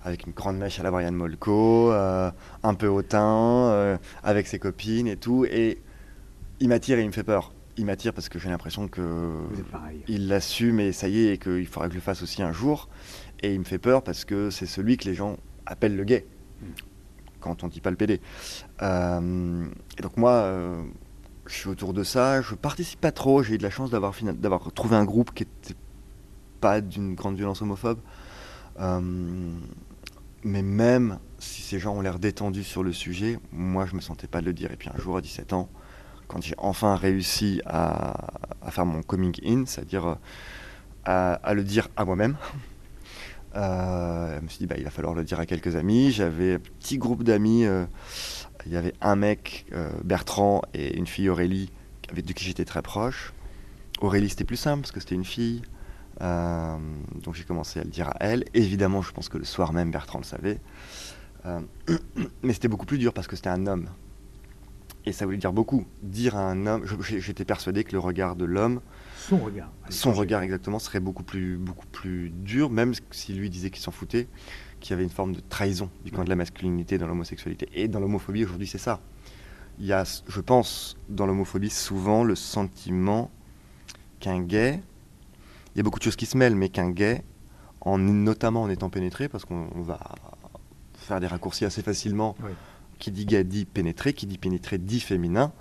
[0.04, 5.16] avec une grande mèche à la Brian Molko, un peu hautain, avec ses copines et
[5.16, 5.44] tout.
[5.44, 5.78] Et
[6.62, 7.52] il m'attire et il me fait peur.
[7.76, 9.32] Il m'attire parce que j'ai l'impression que
[10.06, 12.52] il l'assume et ça y est et qu'il faudra que je le fasse aussi un
[12.52, 12.88] jour.
[13.42, 16.24] Et il me fait peur parce que c'est celui que les gens appellent le gay
[17.40, 18.20] quand on dit pas le PD.
[18.82, 19.66] Euh,
[19.98, 20.84] et donc moi, euh,
[21.46, 22.40] je suis autour de ça.
[22.40, 23.42] Je participe pas trop.
[23.42, 25.74] J'ai eu de la chance d'avoir d'avoir trouvé un groupe qui était
[26.60, 27.98] pas d'une grande violence homophobe.
[28.78, 29.00] Euh,
[30.44, 34.28] mais même si ces gens ont l'air détendus sur le sujet, moi je me sentais
[34.28, 34.70] pas de le dire.
[34.70, 35.68] Et puis un jour à 17 ans,
[36.32, 38.14] quand j'ai enfin réussi à,
[38.70, 40.16] faire mon coming in, c'est-à-dire
[41.06, 42.36] euh, à, le dire à moi-même.
[43.54, 46.10] Euh, je me suis dit, bah, il va falloir le dire à quelques amis.
[46.10, 47.66] J'avais un petit groupe d'amis.
[47.66, 47.84] Euh,
[48.64, 49.66] il y avait un mec,
[50.04, 51.70] Bertrand, et une fille, Aurélie,
[52.10, 53.34] avec, de qui j'étais très proche.
[54.00, 55.60] Aurélie, c'était plus simple parce que c'était une fille.
[56.20, 58.44] donc j'ai commencé à le dire à elle.
[58.54, 60.60] Évidemment, je pense que le soir même, Bertrand le savait.
[62.42, 63.88] mais c'était beaucoup plus dur parce que c'était un homme.
[65.04, 65.84] Et ça voulait dire beaucoup.
[66.02, 68.80] Dire à un homme, j'étais persuadé que le regard de l'homme,
[69.16, 73.70] son regard, son regard exactement, serait beaucoup plus, beaucoup plus dur, même si lui disait
[73.70, 74.28] qu'il s'en foutait,
[74.80, 77.68] qu'il y avait une forme de trahison du camp de la masculinité dans l'homosexualité.
[77.74, 79.00] Et dans l'homophobie, aujourd'hui, c'est ça.
[79.78, 83.30] Il y a, je pense, dans l'homophobie, souvent le sentiment
[84.20, 84.80] qu'un gay,
[85.74, 87.24] il y a beaucoup de choses qui se mêlent, mais qu'un gay,
[87.80, 89.98] en, notamment en étant pénétré, parce qu'on va
[90.94, 92.36] faire des raccourcis assez facilement,
[93.02, 95.52] qui dit gay dit pénétré, qui dit pénétré dit féminin,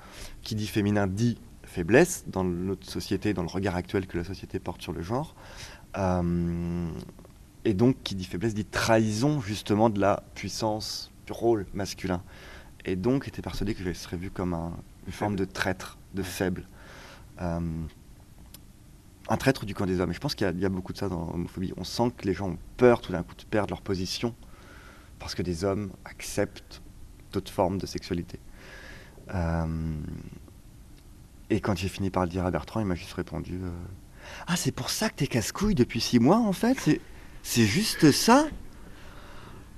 [0.44, 4.60] qui dit féminin dit faiblesse dans notre société, dans le regard actuel que la société
[4.60, 5.34] porte sur le genre.
[5.98, 6.88] Euh,
[7.66, 12.22] et donc, qui dit faiblesse dit trahison justement de la puissance du rôle masculin.
[12.86, 14.54] Et donc, était persuadé que je serais vu comme
[15.08, 16.68] une forme de traître, de faible.
[17.42, 17.60] Euh,
[19.30, 20.12] un traître du camp des hommes.
[20.12, 21.74] Et je pense qu'il y, a beaucoup de ça dans l'homophobie.
[21.76, 24.36] On sent que les gens ont peur tout d'un coup de perdre leur position
[25.18, 26.84] parce que des hommes acceptent
[27.32, 28.40] d'autres formes de sexualité.
[29.34, 29.66] Euh,
[31.50, 33.70] et quand j'ai fini par le dire à Bertrand, il m'a juste répondu euh,
[34.48, 37.00] Ah, c'est pour ça que t'es casse-couille depuis six mois, en fait
[37.44, 38.48] C'est juste ça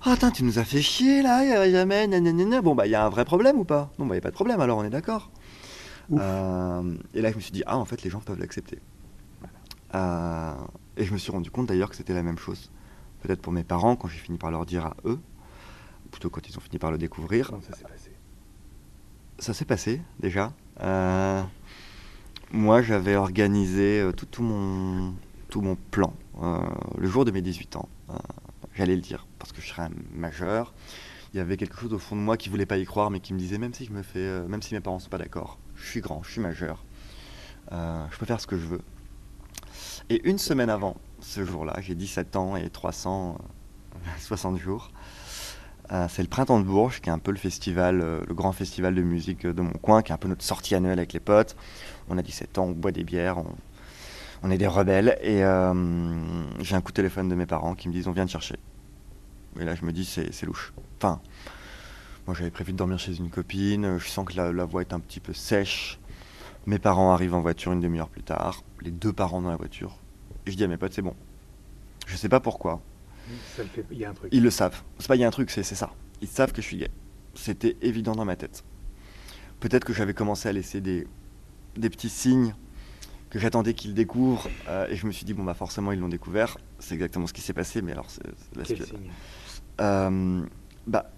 [0.04, 2.62] Ah, attends, tu nous as fait chier, là, jamais, nanana.
[2.62, 3.92] Bon, bah, il y a un vrai problème ou pas?
[3.98, 5.32] Bon, bah, il n'y a pas de problème, alors on est d'accord.
[6.12, 8.80] Euh, et là, je me suis dit Ah, en fait, les gens peuvent l'accepter.
[9.96, 10.54] Euh,
[10.98, 12.72] et je me suis rendu compte d'ailleurs que c'était la même chose.
[13.22, 15.20] Peut-être pour mes parents, quand j'ai fini par leur dire à eux,
[16.13, 17.47] plutôt quand ils ont fini par le découvrir.
[17.47, 18.12] Comment ça s'est passé?
[19.39, 20.54] Ça s'est passé, déjà.
[20.82, 21.43] Euh,
[22.52, 25.15] moi, j'avais organisé euh, tout, tout, mon,
[25.49, 26.60] tout mon plan euh,
[26.97, 27.89] le jour de mes 18 ans.
[28.10, 28.13] Euh,
[28.76, 30.73] j'allais le dire, parce que je serais un majeur.
[31.34, 33.19] Il y avait quelque chose au fond de moi qui voulait pas y croire, mais
[33.19, 35.58] qui me disait même si je me fais, même si mes parents sont pas d'accord,
[35.76, 36.86] je suis grand, je suis majeur,
[37.71, 38.82] je peux faire ce que je veux.
[40.12, 44.91] Et une semaine avant ce jour-là, j'ai 17 ans et 360 jours.
[46.10, 49.01] C'est le printemps de Bourges, qui est un peu le festival, le grand festival de
[49.01, 51.56] musique de mon coin, qui est un peu notre sortie annuelle avec les potes
[52.10, 53.38] on a 17 ans, on boit des bières,
[54.43, 55.17] on, est des rebelles.
[55.21, 55.73] Et euh,
[56.60, 58.58] j'ai un coup de téléphone de mes parents qui me disent on vient te chercher.
[59.60, 60.73] Et là je me dis c'est louche.
[60.97, 61.21] Enfin,
[62.27, 64.99] moi j'avais prévu de dormir chez une copine, je sens que la, voix est un
[64.99, 65.99] petit peu sèche.
[66.65, 69.97] Mes parents arrivent en voiture une demi-heure plus tard, les deux parents dans la voiture.
[70.45, 71.15] Et je dis à mes potes c'est bon.
[72.08, 72.82] Je sais pas pourquoi.
[73.91, 74.29] Il y a un truc.
[74.33, 74.81] Ils le savent.
[74.99, 75.91] C'est pas il y a un truc, c'est ça.
[76.21, 76.89] Ils savent que je suis gay.
[77.36, 78.63] C'était évident dans ma tête.
[79.59, 81.07] Peut-être que j'avais commencé à laisser des,
[81.77, 82.53] des petits signes
[83.29, 84.47] que j'attendais qu'ils découvrent.
[84.67, 86.57] Euh, et je me suis dit, bon, bah forcément, ils l'ont découvert.
[86.79, 88.23] C'est exactement ce qui s'est passé, mais alors, c'est
[88.55, 89.09] la Quel signe?
[89.81, 90.45] Euh,
[90.86, 91.12] bah,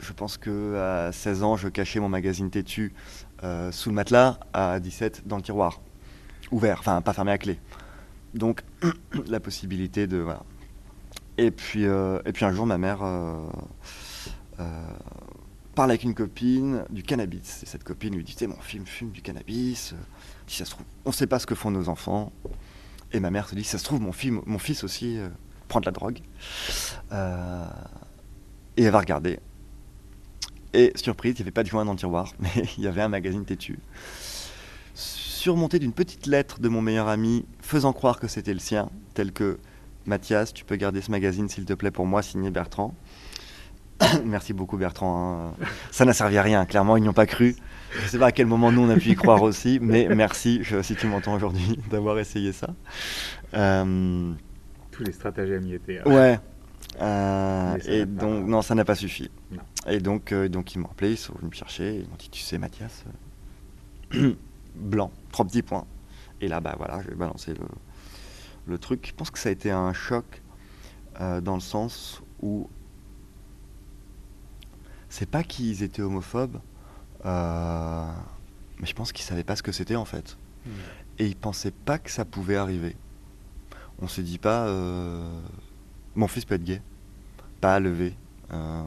[0.00, 2.92] Je pense que à 16 ans, je cachais mon magazine têtu
[3.42, 5.80] euh, sous le matelas, à 17, dans le tiroir.
[6.50, 7.58] Ouvert, enfin, pas fermé à clé.
[8.34, 8.62] Donc,
[9.26, 10.18] la possibilité de.
[10.18, 10.42] Voilà.
[11.38, 13.02] Et puis, et puis un jour, ma mère
[15.74, 17.62] parle avec une copine du cannabis.
[17.62, 19.94] Et cette copine lui dit mon film fume du cannabis.
[20.46, 22.32] Si ça se trouve, on ne sait pas ce que font nos enfants.
[23.12, 24.12] Et ma mère se dit ça se trouve, mon,
[24.58, 25.28] fils aussi euh,
[25.68, 26.20] prend de la drogue.
[27.12, 27.66] Euh,
[28.76, 29.38] et elle va regarder.
[30.72, 33.02] Et surprise, il n'y avait pas de joint dans le tiroir, mais il y avait
[33.02, 33.78] un magazine têtu.
[34.94, 39.32] Surmonté d'une petite lettre de mon meilleur ami, faisant croire que c'était le sien, tel
[39.32, 39.58] que
[40.06, 42.94] Mathias, tu peux garder ce magazine s'il te plaît pour moi, signé Bertrand.
[44.24, 45.52] Merci beaucoup Bertrand.
[45.60, 45.64] Hein.
[45.90, 47.56] Ça n'a servi à rien, clairement, ils n'y ont pas cru.
[47.94, 50.08] Je ne sais pas à quel moment nous on a pu y croire aussi, mais
[50.14, 52.68] merci, si tu m'entends aujourd'hui, d'avoir essayé ça.
[53.54, 54.32] Euh,
[54.90, 55.98] Tous les stratagèmes y étaient.
[55.98, 56.10] Hein.
[56.10, 56.40] Ouais.
[57.00, 59.30] Euh, et donc, non, ça n'a pas suffi.
[59.88, 62.28] Et donc, euh, donc ils m'ont appelé, ils sont venus me chercher, ils m'ont dit,
[62.30, 63.04] tu sais Mathias,
[64.74, 65.86] blanc, trois petits points.
[66.40, 67.66] Et là, bah voilà, je vais balancer le,
[68.66, 69.06] le truc.
[69.08, 70.42] Je pense que ça a été un choc
[71.18, 72.68] dans le sens où
[75.12, 76.58] c'est pas qu'ils étaient homophobes,
[77.26, 78.06] euh,
[78.80, 80.38] mais je pense qu'ils savaient pas ce que c'était en fait.
[80.64, 80.70] Hmm.
[81.18, 82.96] Et ils pensaient pas que ça pouvait arriver.
[84.00, 85.22] On se dit pas, euh,
[86.14, 86.80] mon fils peut être gay,
[87.60, 88.14] pas à lever
[88.54, 88.82] euh,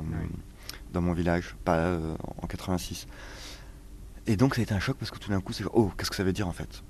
[0.91, 1.95] dans mon village, pas
[2.41, 3.05] en 86.
[4.25, 6.09] Et donc ça a été un choc parce que tout d'un coup c'est oh qu'est-ce
[6.09, 6.81] que ça veut dire en fait?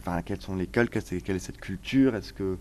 [0.00, 2.58] Enfin, Quels sont les quelle est cette culture Est-ce que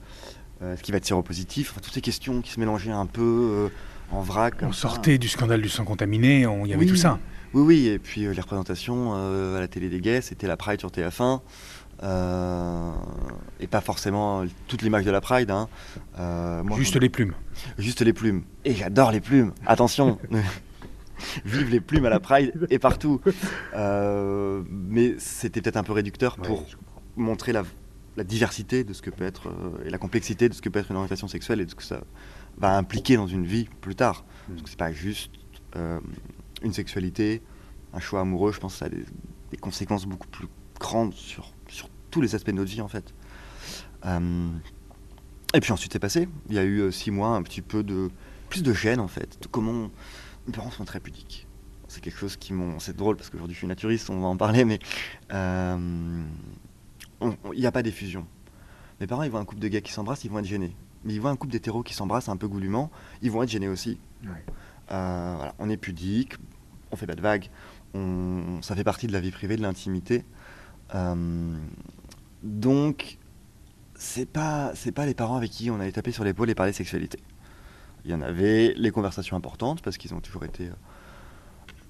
[0.62, 3.70] est-ce qu'il va être séropositif enfin, Toutes ces questions qui se mélangeaient un peu
[4.12, 4.56] en vrac.
[4.62, 7.20] On sortait du scandale du sang contaminé, il y avait tout ça.
[7.54, 10.58] Oui, oui, et puis euh, les représentations euh, à la télé des gays, c'était la
[10.58, 11.42] Pride sur TF1.
[12.02, 12.92] Euh,
[13.60, 15.52] et pas forcément toute l'image de la Pride.
[15.52, 15.70] Hein.
[16.76, 17.34] Juste les plumes.
[17.78, 18.44] Juste les plumes.
[18.66, 19.54] Et j'adore les plumes.
[19.68, 20.18] Attention.
[21.46, 23.22] Vive les plumes à la Pride et partout.
[23.74, 26.66] mais c'était peut-être un peu réducteur pour
[27.16, 27.64] montrer la,
[28.18, 29.54] la, diversité de ce que peut être
[29.86, 31.84] et la complexité de ce que peut être une orientation sexuelle et de ce que
[31.84, 32.02] ça
[32.58, 34.26] va impliquer dans une vie plus tard.
[34.48, 34.52] Mm.
[34.52, 35.32] Parce que c'est pas juste
[35.76, 36.00] euh,
[36.62, 37.42] une sexualité,
[37.94, 39.06] un choix amoureux, je pense que ça a des,
[39.60, 40.48] conséquences beaucoup plus
[40.80, 43.14] grandes sur, sur tous les aspects de notre vie en fait.
[44.06, 44.50] Euh,
[45.54, 47.84] et puis ensuite c'est passé, il y a eu euh, six mois un petit peu
[47.84, 48.10] de
[48.50, 49.48] plus de gêne en fait.
[49.52, 49.92] Comment
[50.48, 51.48] mes parents sont très pudiques.
[51.88, 52.80] C'est quelque chose qui m'ont.
[52.80, 54.80] C'est drôle parce qu'aujourd'hui je suis naturiste, on va en parler, mais
[55.32, 56.24] euh,
[57.22, 58.26] il n'y a pas d'effusion.
[59.00, 60.76] Mes parents, ils voient un couple de gars qui s'embrassent, ils vont être gênés.
[61.04, 62.90] Mais ils voient un couple d'hétéros qui s'embrassent un peu goulûment,
[63.22, 64.00] ils vont être gênés aussi.
[64.92, 66.34] Euh, voilà, on est pudique,
[66.92, 67.50] on fait pas de vagues,
[67.94, 70.24] on, ça fait partie de la vie privée, de l'intimité.
[70.96, 71.58] Euh,
[72.44, 73.18] donc,
[73.96, 76.74] c'est pas c'est pas les parents avec qui on allait taper sur l'épaule et parler
[76.74, 77.20] sexualité.
[78.06, 80.74] Il y en avait les conversations importantes parce qu'ils ont toujours été euh,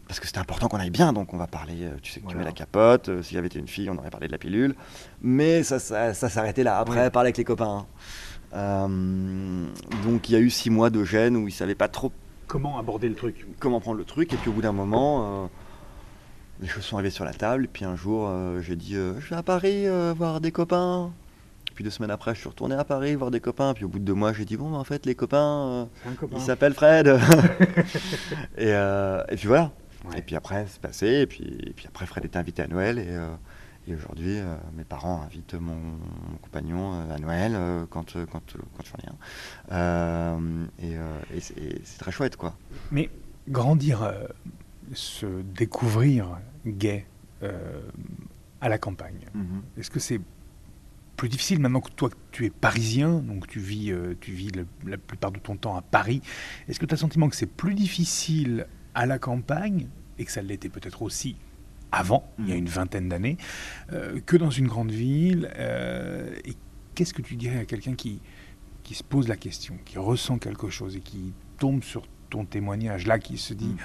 [0.07, 2.27] parce que c'était important qu'on aille bien, donc on va parler, euh, tu sais que
[2.27, 4.31] tu mets la capote, euh, s'il y avait été une fille, on aurait parlé de
[4.31, 4.75] la pilule,
[5.21, 7.87] mais ça, ça, s'arrêtait là, après, parler avec les copains.
[8.51, 12.11] donc il y a eu six mois de gêne où ils ne savaient pas trop...
[12.45, 13.47] Comment aborder le truc?
[13.59, 15.49] Comment prendre le truc, et puis au bout d'un moment,
[16.59, 18.29] les choses sont arrivées sur la table, et puis un jour,
[18.61, 21.11] j'ai dit, je vais à Paris voir des copains.
[21.73, 23.73] Puis deux semaines après, je suis retourné à Paris voir des copains.
[23.73, 26.41] Puis au bout de deux mois, j'ai dit bon, en fait, les copains, euh, ils
[26.41, 27.07] s'appellent Fred.
[28.57, 29.71] et, euh, et, puis voilà.
[30.15, 31.07] Et puis après, c'est passé.
[31.07, 32.99] Et puis, puis après, Fred était invité à Noël.
[32.99, 33.27] Et, euh,
[33.87, 34.39] et aujourd'hui,
[34.77, 35.75] mes parents invitent mon,
[36.41, 37.57] compagnon à Noël
[37.89, 40.39] quand, quand, quand je viens.
[40.81, 42.55] et, c'est très chouette, quoi.
[42.91, 43.09] Mais
[43.49, 44.13] grandir,
[44.93, 47.05] se découvrir gay
[48.61, 49.79] à la campagne, mm-hmm.
[49.81, 50.21] est-ce que c'est
[51.15, 54.51] plus difficile maintenant que toi tu es parisien, donc tu vis, euh, tu vis
[54.85, 56.21] la plupart de ton temps à Paris.
[56.67, 60.31] Est-ce que tu as le sentiment que c'est plus difficile à la campagne, et que
[60.31, 61.35] ça l'était peut-être aussi
[61.91, 62.59] avant, il y a mm.
[62.59, 63.37] une vingtaine d'années,
[63.91, 66.55] euh, que dans une grande ville euh, Et
[66.95, 68.19] qu'est-ce que tu dirais à quelqu'un qui,
[68.81, 73.05] qui se pose la question, qui ressent quelque chose et qui tombe sur ton témoignage
[73.05, 73.75] là, qui se dit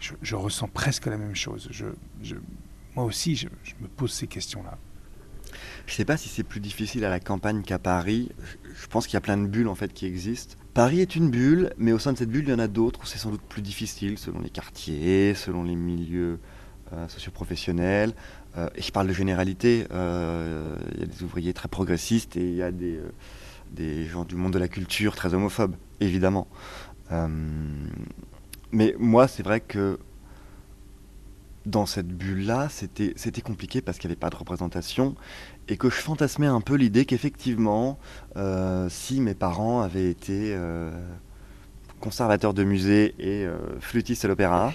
[0.00, 0.16] mm.
[0.22, 1.68] je, ressens presque la même chose.
[1.70, 1.86] Je,
[2.22, 2.36] je
[2.94, 3.48] moi aussi, je
[3.80, 4.78] me pose ces questions-là.
[5.86, 8.30] Je ne sais pas si c'est plus difficile à la campagne qu'à Paris.
[8.74, 10.56] Je pense qu'il y a plein de bulles en fait qui existent.
[10.74, 13.00] Paris est une bulle, mais au sein de cette bulle, il y en a d'autres
[13.02, 16.38] où c'est sans doute plus difficile selon les quartiers, selon les milieux
[16.94, 18.12] euh, socioprofessionnels.
[18.56, 19.86] Euh, et je parle de généralité.
[19.92, 23.00] Euh, il y a des ouvriers très progressistes et il y a des,
[23.70, 26.48] des gens du monde de la culture très homophobes, évidemment.
[28.72, 29.98] mais moi, c'est vrai que
[31.66, 35.14] dans cette bulle-là, c'était, compliqué parce qu'il n'y avait pas de représentation
[35.68, 37.98] et que je fantasmais un peu l'idée qu'effectivement,
[38.36, 40.90] euh, si mes parents avaient été euh,
[42.00, 44.72] conservateurs de musée et euh, flûtistes à l'opéra,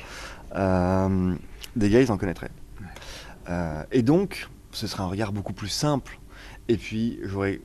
[1.75, 2.51] des gars, ils en connaîtraient.
[3.91, 6.19] et donc, ce serait un regard beaucoup plus simple.
[6.69, 7.61] Et puis, j'aurais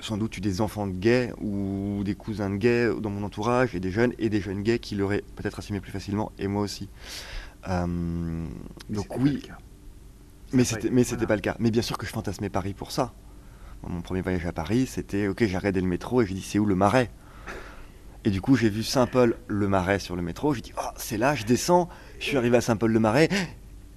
[0.00, 3.74] sans doute eu des enfants de gays ou des cousins de gays dans mon entourage
[3.74, 6.62] et des jeunes et des jeunes gays qui l'auraient peut-être assumé plus facilement et moi
[6.62, 6.88] aussi.
[7.68, 8.46] Euh,
[8.90, 9.42] donc oui,
[10.52, 11.56] mais c'était mais c'était pas le cas.
[11.58, 13.12] Mais bien sûr que je fantasmais Paris pour ça.
[13.86, 16.58] Mon premier voyage à Paris, c'était ok, j'ai arrêté le métro et j'ai dit c'est
[16.58, 17.10] où le Marais?
[18.24, 20.52] Et du coup, j'ai vu Saint-Paul le Marais sur le métro.
[20.52, 21.88] J'ai dit oh, c'est là, je descends.
[22.18, 23.28] Je suis arrivé à Saint-Paul le Marais.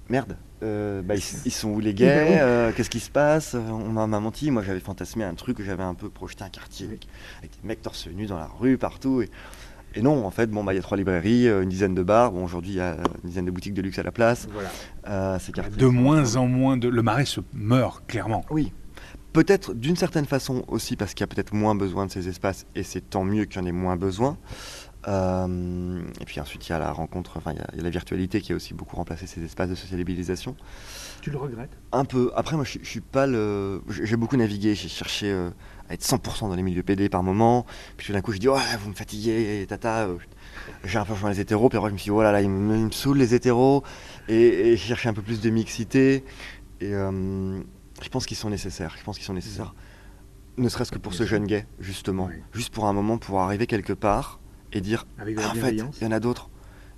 [0.08, 2.38] Merde, euh, bah, ils, sont où les gays?
[2.40, 3.54] Euh, Qu'est-ce qui se passe?
[3.54, 4.50] On m'a menti.
[4.50, 7.06] Moi, j'avais fantasmé un truc, j'avais un peu projeté un quartier avec,
[7.38, 9.22] avec, des mecs torse nu dans la rue partout.
[9.22, 9.30] Et,
[9.94, 12.02] et non, en fait, bon, bah, il y a trois librairies, euh, une dizaine de
[12.02, 12.32] bars.
[12.32, 14.48] Bon, aujourd'hui, il y a une dizaine de boutiques de luxe à la place.
[14.52, 14.70] Voilà.
[15.08, 15.38] Euh,
[15.76, 16.88] de moins en moins de.
[16.88, 18.44] Le marais se meurt, clairement.
[18.50, 18.72] Oui.
[19.32, 22.66] Peut-être d'une certaine façon aussi parce qu'il y a peut-être moins besoin de ces espaces
[22.74, 24.36] et c'est tant mieux qu'il y en ait moins besoin.
[25.06, 28.40] Euh, et puis ensuite, il y a la rencontre, enfin, il y, a la virtualité
[28.40, 30.56] qui a aussi beaucoup remplacé ces espaces de socialisation.
[31.20, 31.70] Tu le regrettes?
[31.92, 32.32] Un peu.
[32.34, 33.82] Après, moi, je, je suis pas le.
[33.88, 35.32] J'ai beaucoup navigué, j'ai cherché
[35.90, 37.66] à être 100% dans les milieux PD par moment.
[37.96, 40.04] Puis tout d'un coup, je dis, oh, vous me fatiguez, tata.
[40.04, 40.16] Euh,
[40.84, 41.68] j'ai un peu rejoint les hétéros.
[41.68, 43.82] Puis après, je me suis dit, oh là là, ils me, saoulent les hétéros.
[44.28, 46.24] Et, j'ai cherché un peu plus de mixité.
[46.80, 47.60] Et euh,
[48.00, 48.94] je pense qu'ils sont nécessaires.
[48.96, 49.74] Je pense qu'ils sont nécessaires.
[50.58, 52.30] Ne serait-ce que pour ce jeune gay, justement.
[52.52, 54.38] Juste pour un moment, pour arriver quelque part
[54.72, 56.50] et dire, ah, en fait, il y en a d'autres.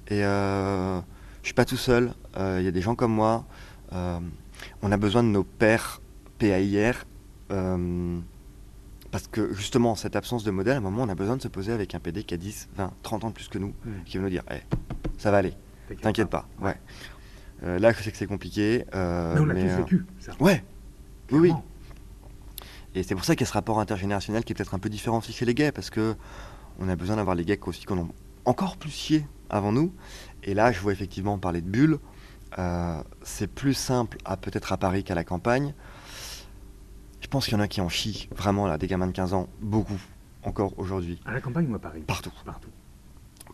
[0.09, 1.01] Et euh,
[1.41, 2.13] je suis pas tout seul.
[2.37, 3.47] Euh, il y a des gens comme moi.
[3.91, 6.03] on a besoin de nos pères
[6.39, 7.07] PAIR.
[9.13, 11.49] Parce que justement, cette absence de modèle, à un moment, on a besoin de se
[11.49, 13.75] poser avec un PD qui a 10, 20, 30 ans de plus que nous,
[14.07, 14.63] qui va nous dire hey,
[15.19, 15.53] ça va aller,
[16.01, 16.49] t'inquiète pas.
[16.61, 16.77] Ouais.
[17.63, 18.87] Euh, là, je sais que c'est compliqué.
[18.95, 20.33] Euh, mais on l'a tous euh, vécu, ça.
[20.41, 20.65] Ouais,
[21.31, 21.53] oui, oui.
[22.95, 24.89] Et c'est pour ça qu'il y a ce rapport intergénérationnel qui est peut-être un peu
[24.89, 26.15] différent aussi chez les gays, parce que
[26.79, 28.07] on a besoin d'avoir les gays aussi qu'on a
[28.47, 29.93] encore plus chié avant nous.
[30.43, 31.99] Et là, je vois effectivement parler de bulles.
[33.23, 35.75] c'est plus simple à peut-être à Paris qu'à la campagne.
[37.33, 39.33] Je pense qu'il y en a qui en chient, vraiment, là, des gamins de 15
[39.33, 39.99] ans, beaucoup,
[40.43, 41.19] encore aujourd'hui.
[41.25, 42.03] À la campagne ou à Paris?
[42.07, 42.31] Partout.
[42.45, 42.69] Partout.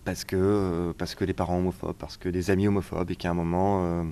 [0.05, 3.31] Parce que, euh, parce que les parents homophobes, parce que des amis homophobes, et qu'à
[3.31, 3.85] un moment.
[3.85, 4.03] Euh,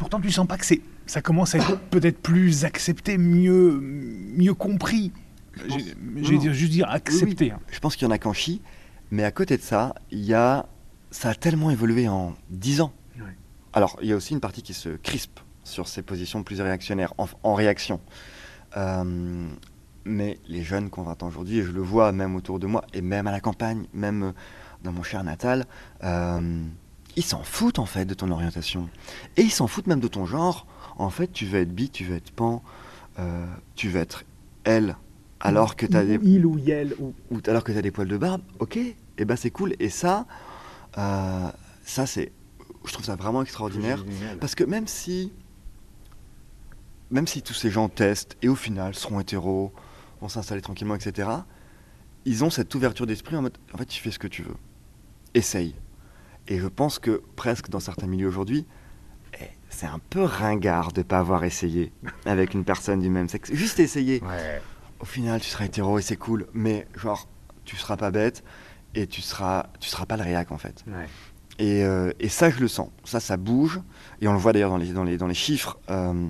[0.00, 4.54] Pourtant, tu sens pas que c'est, ça commence à être peut-être plus accepté, mieux, mieux
[4.54, 5.12] compris.
[5.64, 7.52] Je vais juste dire accepté.
[7.52, 7.60] Hein.
[7.70, 8.62] Je pense qu'il y en a qui en chient,
[9.12, 10.66] Mais à côté de ça, il y a,
[11.12, 12.92] ça a tellement évolué en 10 ans.
[13.74, 17.14] Alors, il y a aussi une partie qui se crispe sur ces positions plus réactionnaires,
[17.16, 18.00] en, réaction.
[18.76, 19.48] Euh,
[20.04, 23.00] mais les jeunes qu'on voit aujourd'hui, et je le vois même autour de moi, et
[23.00, 24.32] même à la campagne, même
[24.82, 25.66] dans mon cher natal,
[26.02, 26.62] euh,
[27.16, 28.88] ils s'en foutent en fait de ton orientation.
[29.36, 30.66] Et ils s'en foutent même de ton genre.
[30.98, 32.62] En fait, tu veux être bi, tu veux être pan,
[33.18, 34.24] euh, tu veux être
[34.64, 34.96] elle,
[35.40, 36.18] alors que tu as des...
[36.22, 36.94] Il ou elle.
[36.98, 37.14] Ou...
[37.46, 39.74] alors que tu as des poils de barbe, ok, et eh ben c'est cool.
[39.78, 40.26] Et ça,
[40.94, 42.32] ça c'est
[42.84, 44.04] je trouve ça vraiment extraordinaire.
[44.40, 45.32] Parce que même si,
[47.14, 49.72] même si tous ces gens testent et au final seront hétéros,
[50.20, 51.28] vont s'installer tranquillement, etc.,
[52.24, 54.56] ils ont cette ouverture d'esprit en mode en fait, tu fais ce que tu veux.
[55.32, 55.76] Essaye.
[56.48, 58.66] Et je pense que presque dans certains milieux aujourd'hui,
[59.40, 61.92] eh, c'est un peu ringard de ne pas avoir essayé
[62.26, 63.52] avec une personne du même sexe.
[63.52, 64.20] Juste essayer.
[64.98, 67.28] Au final, tu seras hétéro et c'est cool, mais genre,
[67.64, 68.42] tu seras pas bête
[68.96, 70.84] et tu seras, tu seras pas le réac en fait.
[71.60, 72.88] Euh, et, ça, je le sens.
[73.04, 73.80] Ça, ça bouge.
[74.20, 75.78] Et on le voit d'ailleurs dans les, dans, les, dans les chiffres.
[75.90, 76.28] Euh,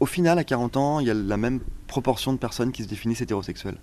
[0.00, 2.88] au final, à 40 ans, il y a la même proportion de personnes qui se
[2.88, 3.78] définissent hétérosexuelles.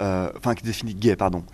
[0.00, 1.44] Euh, enfin, qui se définissent gays, pardon.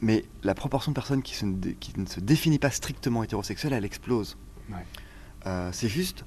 [0.00, 1.34] Mais la proportion de personnes qui,
[1.78, 4.36] qui, ne se définit pas strictement hétérosexuelle, elle explose.
[5.72, 6.24] c'est juste,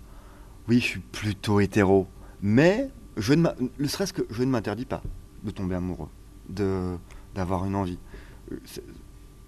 [0.68, 2.08] oui, je suis plutôt hétéro.
[2.42, 5.02] Mais, je ne ne serait-ce que je ne m'interdis pas
[5.44, 6.10] de tomber amoureux,
[6.50, 8.00] d'avoir une envie.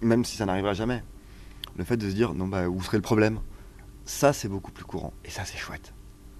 [0.00, 1.02] Même si ça n'arrivera jamais
[1.78, 3.40] le fait de se dire, non, bah, où serait le problème?
[4.04, 5.12] Ça, c'est beaucoup plus courant.
[5.24, 5.94] Et ça, c'est chouette.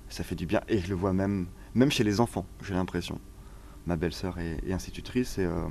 [0.08, 0.60] Ça fait du bien.
[0.68, 3.20] Et je le vois même, même chez les enfants, j'ai l'impression.
[3.86, 5.38] Ma belle-sœur est, institutrice.
[5.38, 5.66] Et, euh,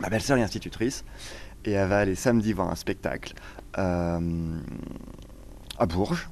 [0.00, 1.04] ma belle-sœur est institutrice.
[1.64, 3.34] Et elle va aller samedi voir un spectacle
[3.78, 4.58] euh,
[5.78, 6.28] à Bourges,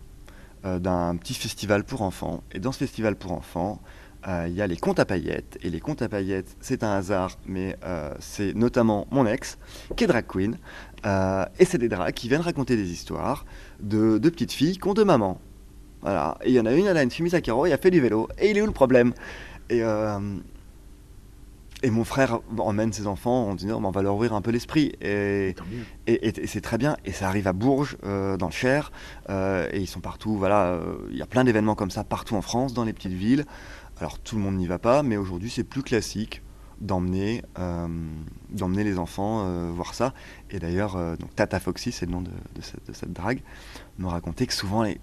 [0.64, 2.42] euh, d'un petit festival pour enfants.
[2.52, 3.80] Et dans ce festival pour enfants,
[4.46, 5.58] il y a les contes à paillettes.
[5.62, 7.76] Et les contes à paillettes, c'est un hasard, mais
[8.20, 9.58] c'est notamment mon ex,
[9.96, 10.58] qui est drag queen,
[11.04, 13.44] et c'est des drags qui viennent raconter des histoires
[13.80, 15.40] de, petites filles qui ont deux mamans.
[16.02, 16.38] Voilà.
[16.44, 18.00] Et il y en a une, elle a une chemise à carreaux, elle fait du
[18.00, 18.28] vélo.
[18.38, 19.12] Et il est où le problème?
[19.70, 20.18] Et, euh,
[21.84, 24.92] et mon frère emmène ses enfants en disant on va leur ouvrir un peu l'esprit.
[25.00, 25.54] Et,
[26.06, 26.96] et, c'est très bien.
[27.04, 28.92] Et ça arrive à Bourges, euh, dans le Cher.
[29.28, 30.36] et ils sont partout.
[30.36, 30.78] Voilà,
[31.10, 33.44] il y a plein d'événements comme ça partout en France, dans les petites villes.
[33.98, 36.42] Alors tout le monde n'y va pas, mais aujourd'hui c'est plus classique
[36.82, 37.88] d'emmener euh,
[38.50, 40.12] d'emmener les enfants euh, voir ça.
[40.50, 43.42] Et d'ailleurs, euh, donc Tata Foxy, c'est le nom de, cette, drague,
[43.98, 45.00] me racontait que souvent, les...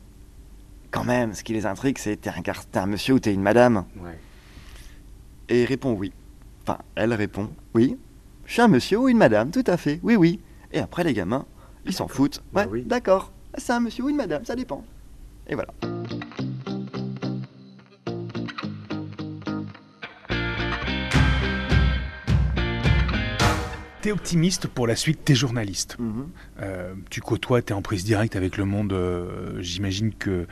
[0.91, 3.85] quand même, ce qui les intrigue, c'est t'es un, un monsieur ou t'es une madame.
[5.47, 6.13] Et il répond oui.
[6.63, 7.97] Enfin, elle répond oui.
[8.45, 10.39] Je suis un monsieur ou une madame, tout à fait, oui, oui.
[10.71, 11.45] Et après, les gamins,
[11.85, 12.41] ils s'en foutent.
[12.53, 13.31] Bah ouais, d'accord.
[13.57, 14.83] C'est un monsieur ou une madame, ça dépend.
[15.47, 15.73] Et voilà.
[24.01, 25.97] T'es optimiste pour la suite, t'es journaliste.
[25.99, 26.29] Mhm.
[26.61, 28.93] Euh, tu côtoies, t'es en prise directe avec le monde.
[28.93, 30.47] Euh, j'imagine que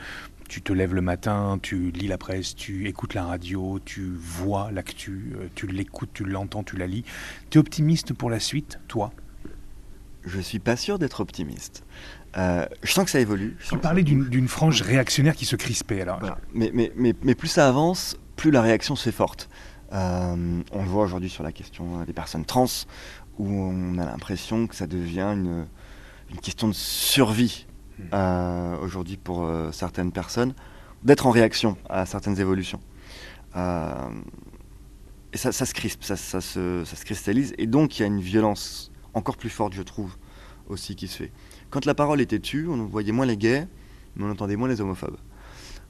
[0.50, 4.70] tu te lèves le matin, tu lis la presse, tu écoutes la radio, tu vois
[4.72, 7.06] l'actu, euh, tu l'écoutes, tu l'entends, tu la lis.
[7.50, 9.14] T'es optimiste pour la suite, toi?
[10.26, 11.86] Je suis pas sûr d'être optimiste.
[12.36, 13.56] je sens que ça évolue.
[13.70, 16.20] Tu parlais d'une frange réactionnaire qui se crispait alors.
[16.54, 19.48] Mais, mais, mais, mais, plus ça avance, plus la réaction se fait forte.
[19.94, 22.66] on le voit aujourd'hui sur la question des personnes trans,
[23.40, 25.68] où on a l'impression que ça devient une,
[26.42, 27.66] question de survie
[28.00, 28.04] hmm.
[28.14, 30.54] euh, aujourd'hui pour euh, certaines personnes,
[31.04, 32.82] d'être en réaction à certaines évolutions.
[33.56, 34.10] Euh,
[35.34, 39.38] et ça, se crispe, ça, se, cristallise, et donc il y a une violence encore
[39.38, 40.16] plus forte, je trouve,
[40.68, 41.32] aussi qui se fait.
[41.70, 43.68] Quand la parole était tue, on voyait moins les gays,
[44.16, 45.18] mais on entendait moins les homophobes.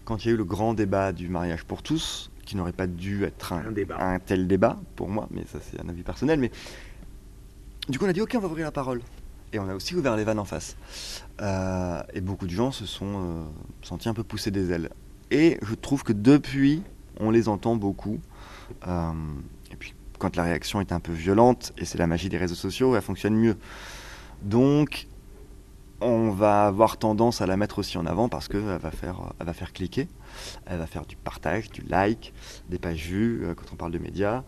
[0.06, 2.88] Quand il y a eu le grand débat du mariage pour tous, qui n'aurait pas
[2.88, 3.64] dû être un,
[4.00, 6.50] un, tel débat pour moi, mais ça c'est un avis personnel, mais
[7.90, 9.02] du coup, on a dit ok, on va ouvrir la parole.
[9.54, 10.76] Et on a aussi ouvert les vannes en face.
[11.42, 13.44] Euh, et beaucoup de gens se sont euh,
[13.82, 14.90] sentis un peu pousser des ailes.
[15.32, 16.84] Et je trouve que depuis,
[17.20, 18.20] on les entend beaucoup.
[18.88, 19.12] Euh,
[19.72, 22.56] et puis, quand la réaction est un peu violente, et c'est la magie des réseaux
[22.56, 23.56] sociaux, elle fonctionne mieux.
[24.42, 25.08] Donc,
[26.02, 29.54] on va avoir tendance à la mettre aussi en avant parce qu'elle va faire, va
[29.54, 30.08] faire cliquer,
[30.68, 32.34] elle va faire du partage, du like,
[32.70, 34.44] des pages vues quand on parle de médias.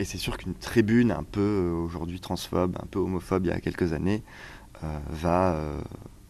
[0.00, 3.52] Et c'est sûr qu'une tribune un peu euh, aujourd'hui transphobe, un peu homophobe il y
[3.52, 4.22] a quelques années,
[4.82, 5.78] euh, va, euh,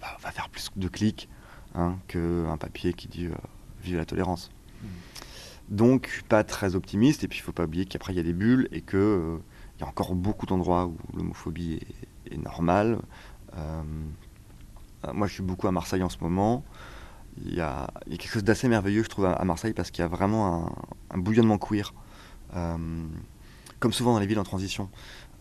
[0.01, 1.29] bah, va faire plus de clics
[1.77, 3.29] hein, qu'un papier qui dit
[3.85, 4.51] Vive la tolérance.
[4.83, 4.87] Hmm.
[5.68, 7.23] Donc, pas très optimiste.
[7.23, 8.99] Et puis, il ne faut pas oublier qu'après, il y a des bulles et qu'il
[8.99, 11.79] il y a encore beaucoup d'endroits où l'homophobie
[12.29, 12.99] est, normale.
[15.14, 16.64] moi, je suis beaucoup à Marseille en ce moment.
[17.45, 20.09] Il y a, quelque chose d'assez merveilleux, je trouve, à, Marseille parce qu'il y a
[20.09, 20.73] vraiment un,
[21.14, 21.95] un bouillonnement queer
[23.81, 24.89] comme souvent dans les villes en transition,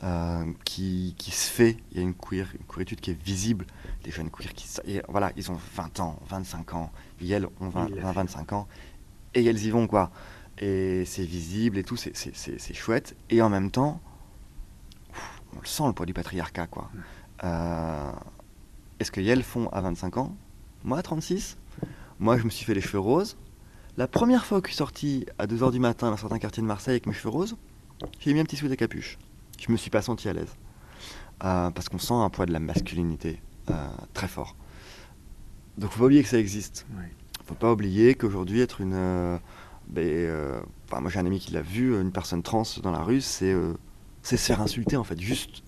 [0.04, 1.78] euh, qui, qui se fait.
[1.92, 3.66] Il y a une, queer, une queeritude qui est visible.
[4.04, 4.66] Des jeunes queers qui.
[4.86, 6.92] et voilà, ils ont 20 ans, 25 ans.
[7.22, 8.68] Et elles ont 20, 20 25 ans.
[9.36, 10.10] Et elles y vont, quoi.
[10.58, 13.16] Et c'est visible et tout, c'est- c'est c'est- c'est chouette.
[13.30, 14.02] Et en même temps,
[15.12, 16.90] ouf, on le sent le poids du patriarcat, quoi.
[17.44, 18.12] Euh,
[19.00, 20.36] Est-ce que elles font à 25 ans?
[20.84, 21.58] Moi, à 36
[22.20, 23.38] Moi, je me suis fait les cheveux roses.
[23.96, 26.68] La première fois que je suis sorti à 2h du matin dans certains quartiers de
[26.68, 27.56] Marseille avec mes cheveux roses,
[28.20, 29.18] j'ai mis un petit sweat à capuche.
[29.60, 30.56] Je me suis pas senti à l'aise.
[31.44, 34.56] Euh, parce qu'on sent un poids de la masculinité euh, très fort.
[35.78, 36.86] Donc faut pas oublier que ça existe.
[37.46, 38.94] Faut pas oublier qu'aujourd'hui être une...
[38.94, 39.38] euh,
[39.88, 43.22] ben, enfin, moi j'ai un ami qui l'a vu, une personne trans dans la rue,
[43.22, 43.56] c'est
[44.22, 45.20] c'est se faire insulter en fait.
[45.20, 45.64] Juste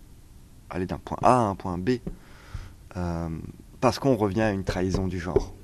[0.70, 1.92] aller d'un point A à un point B.
[3.80, 5.56] Parce qu'on revient à une trahison du genre.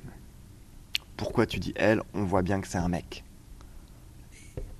[1.18, 3.24] Pourquoi tu dis elle On voit bien que c'est un mec?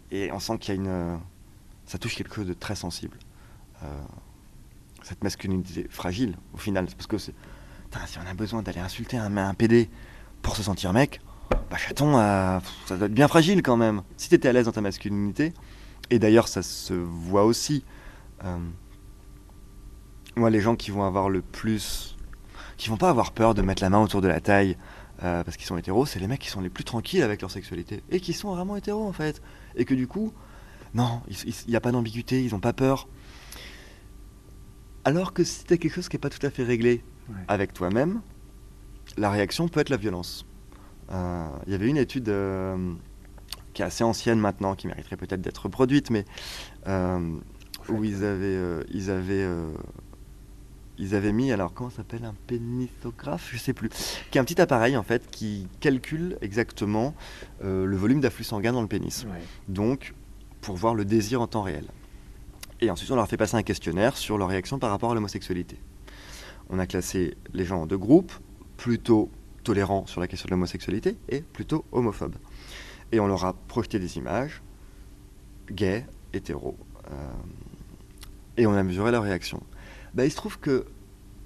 [0.10, 1.20] Et on sent qu'il y a une.
[1.88, 3.18] Ça touche quelque chose de très sensible.
[3.82, 3.88] Euh,
[5.04, 6.86] cette masculinité fragile, au final.
[6.86, 7.34] Parce que c'est.
[8.06, 9.90] Si on a besoin d'aller insulter un, PD
[10.42, 11.22] pour se sentir mec,
[11.72, 14.04] bah chaton, euh, ça doit être bien fragile quand même.
[14.18, 15.54] Si t'étais à l'aise dans ta masculinité,
[16.10, 17.86] et d'ailleurs ça se voit aussi.
[18.44, 18.58] euh,
[20.36, 22.18] moi, les gens qui vont avoir le plus.
[22.76, 24.78] qui vont pas avoir peur de mettre la main autour de la taille
[25.20, 28.04] parce qu'ils sont hétéros, c'est les mecs qui sont les plus tranquilles avec leur sexualité.
[28.12, 29.42] Et qui sont vraiment hétéros en fait.
[29.76, 30.32] Et que du coup,
[30.94, 33.08] non, il n'y a pas d'ambiguïté, ils n'ont pas peur.
[35.06, 37.04] Alors que si t'as quelque chose qui n'est pas tout à fait réglé
[37.48, 38.22] avec toi-même,
[39.18, 40.46] la réaction peut être la violence.
[41.12, 42.94] Euh, Il y avait une étude euh,
[43.74, 46.26] qui est assez ancienne maintenant, qui mériterait peut-être d'être reproduite, mais
[46.88, 47.38] euh,
[47.90, 49.48] où ils avaient, ils avaient,
[50.98, 53.90] ils avaient mis, alors comment ça s'appelle, un pénissographe, je sais plus,
[54.32, 57.14] qui est un petit appareil en fait qui calcule exactement
[57.64, 59.26] euh, le volume d'afflux sanguin dans le pénis.
[59.68, 60.14] Donc,
[60.68, 61.86] pour voir le désir en temps réel.
[62.82, 65.16] Et ensuite, on leur a fait passer un questionnaire sur leur réaction par rapport à
[65.16, 65.78] l'homosexualité.
[66.70, 68.34] On a classé les gens en deux groupes,
[68.76, 69.32] plutôt
[69.64, 72.36] tolérants sur la question de l'homosexualité et plutôt homophobes.
[73.14, 74.62] Et on leur a projeté des images
[75.72, 76.76] gays, hétéros,
[77.12, 77.14] euh,
[78.58, 79.64] et on a mesuré leur réaction.
[80.14, 80.86] Bah, il se trouve que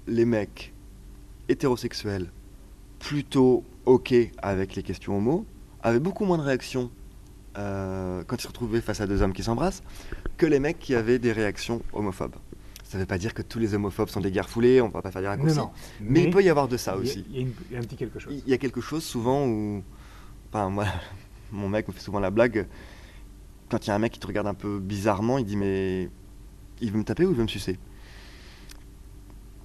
[0.08, 0.74] les mecs
[1.48, 2.32] hétérosexuels,
[2.98, 5.46] plutôt OK avec les questions homo,
[5.80, 6.90] avaient beaucoup moins de réactions
[7.58, 9.82] euh, quand ils se retrouvaient face à deux hommes qui s'embrassent
[10.36, 12.36] que les mecs qui avaient des réactions homophobes.
[12.84, 15.10] Ça ne veut pas dire que tous les homophobes sont des garfoulés, on va pas
[15.10, 15.56] faire des raccourcis.
[15.56, 15.70] Non, non.
[16.00, 17.24] Mais, il peut y avoir de ça aussi.
[17.30, 18.34] Il y, a une- il y a un petit quelque chose.
[18.44, 19.82] Il y a quelque chose souvent où.
[20.50, 20.84] Enfin, moi,
[21.52, 22.66] mon mec me fait souvent la blague.
[23.70, 26.10] Quand il y a un mec qui te regarde un peu bizarrement, il dit Mais.
[26.82, 27.78] Il veut me taper ou il veut me sucer?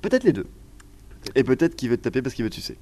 [0.01, 0.47] Peut-être les deux.
[1.35, 2.77] Et peut-être qu'il veut te taper parce qu'il veut te sucer.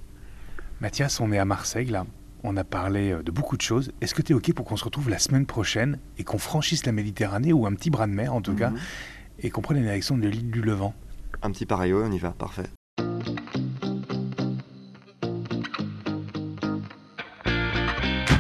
[0.82, 2.06] Mathias, on est à Marseille là.
[2.48, 3.92] On a parlé euh, de beaucoup de choses.
[4.02, 6.86] Est-ce que tu es OK pour qu'on se retrouve la semaine prochaine et qu'on franchisse
[6.86, 8.78] la Méditerranée ou un petit bras de mer en tout cas Mhm.
[9.40, 10.94] et qu'on prenne la direction de l'île du Levant?
[11.42, 12.70] Un petit pareil, on y va, parfait.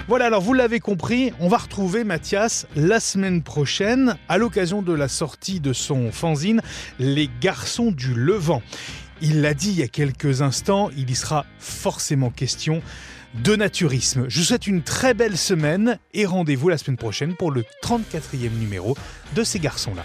[0.07, 4.93] Voilà, alors vous l'avez compris, on va retrouver Mathias la semaine prochaine à l'occasion de
[4.93, 6.61] la sortie de son fanzine
[6.99, 8.61] Les garçons du Levant.
[9.21, 12.83] Il l'a dit il y a quelques instants, il y sera forcément question
[13.43, 14.25] de naturisme.
[14.27, 18.57] Je vous souhaite une très belle semaine et rendez-vous la semaine prochaine pour le 34e
[18.57, 18.95] numéro
[19.35, 20.03] de ces garçons-là.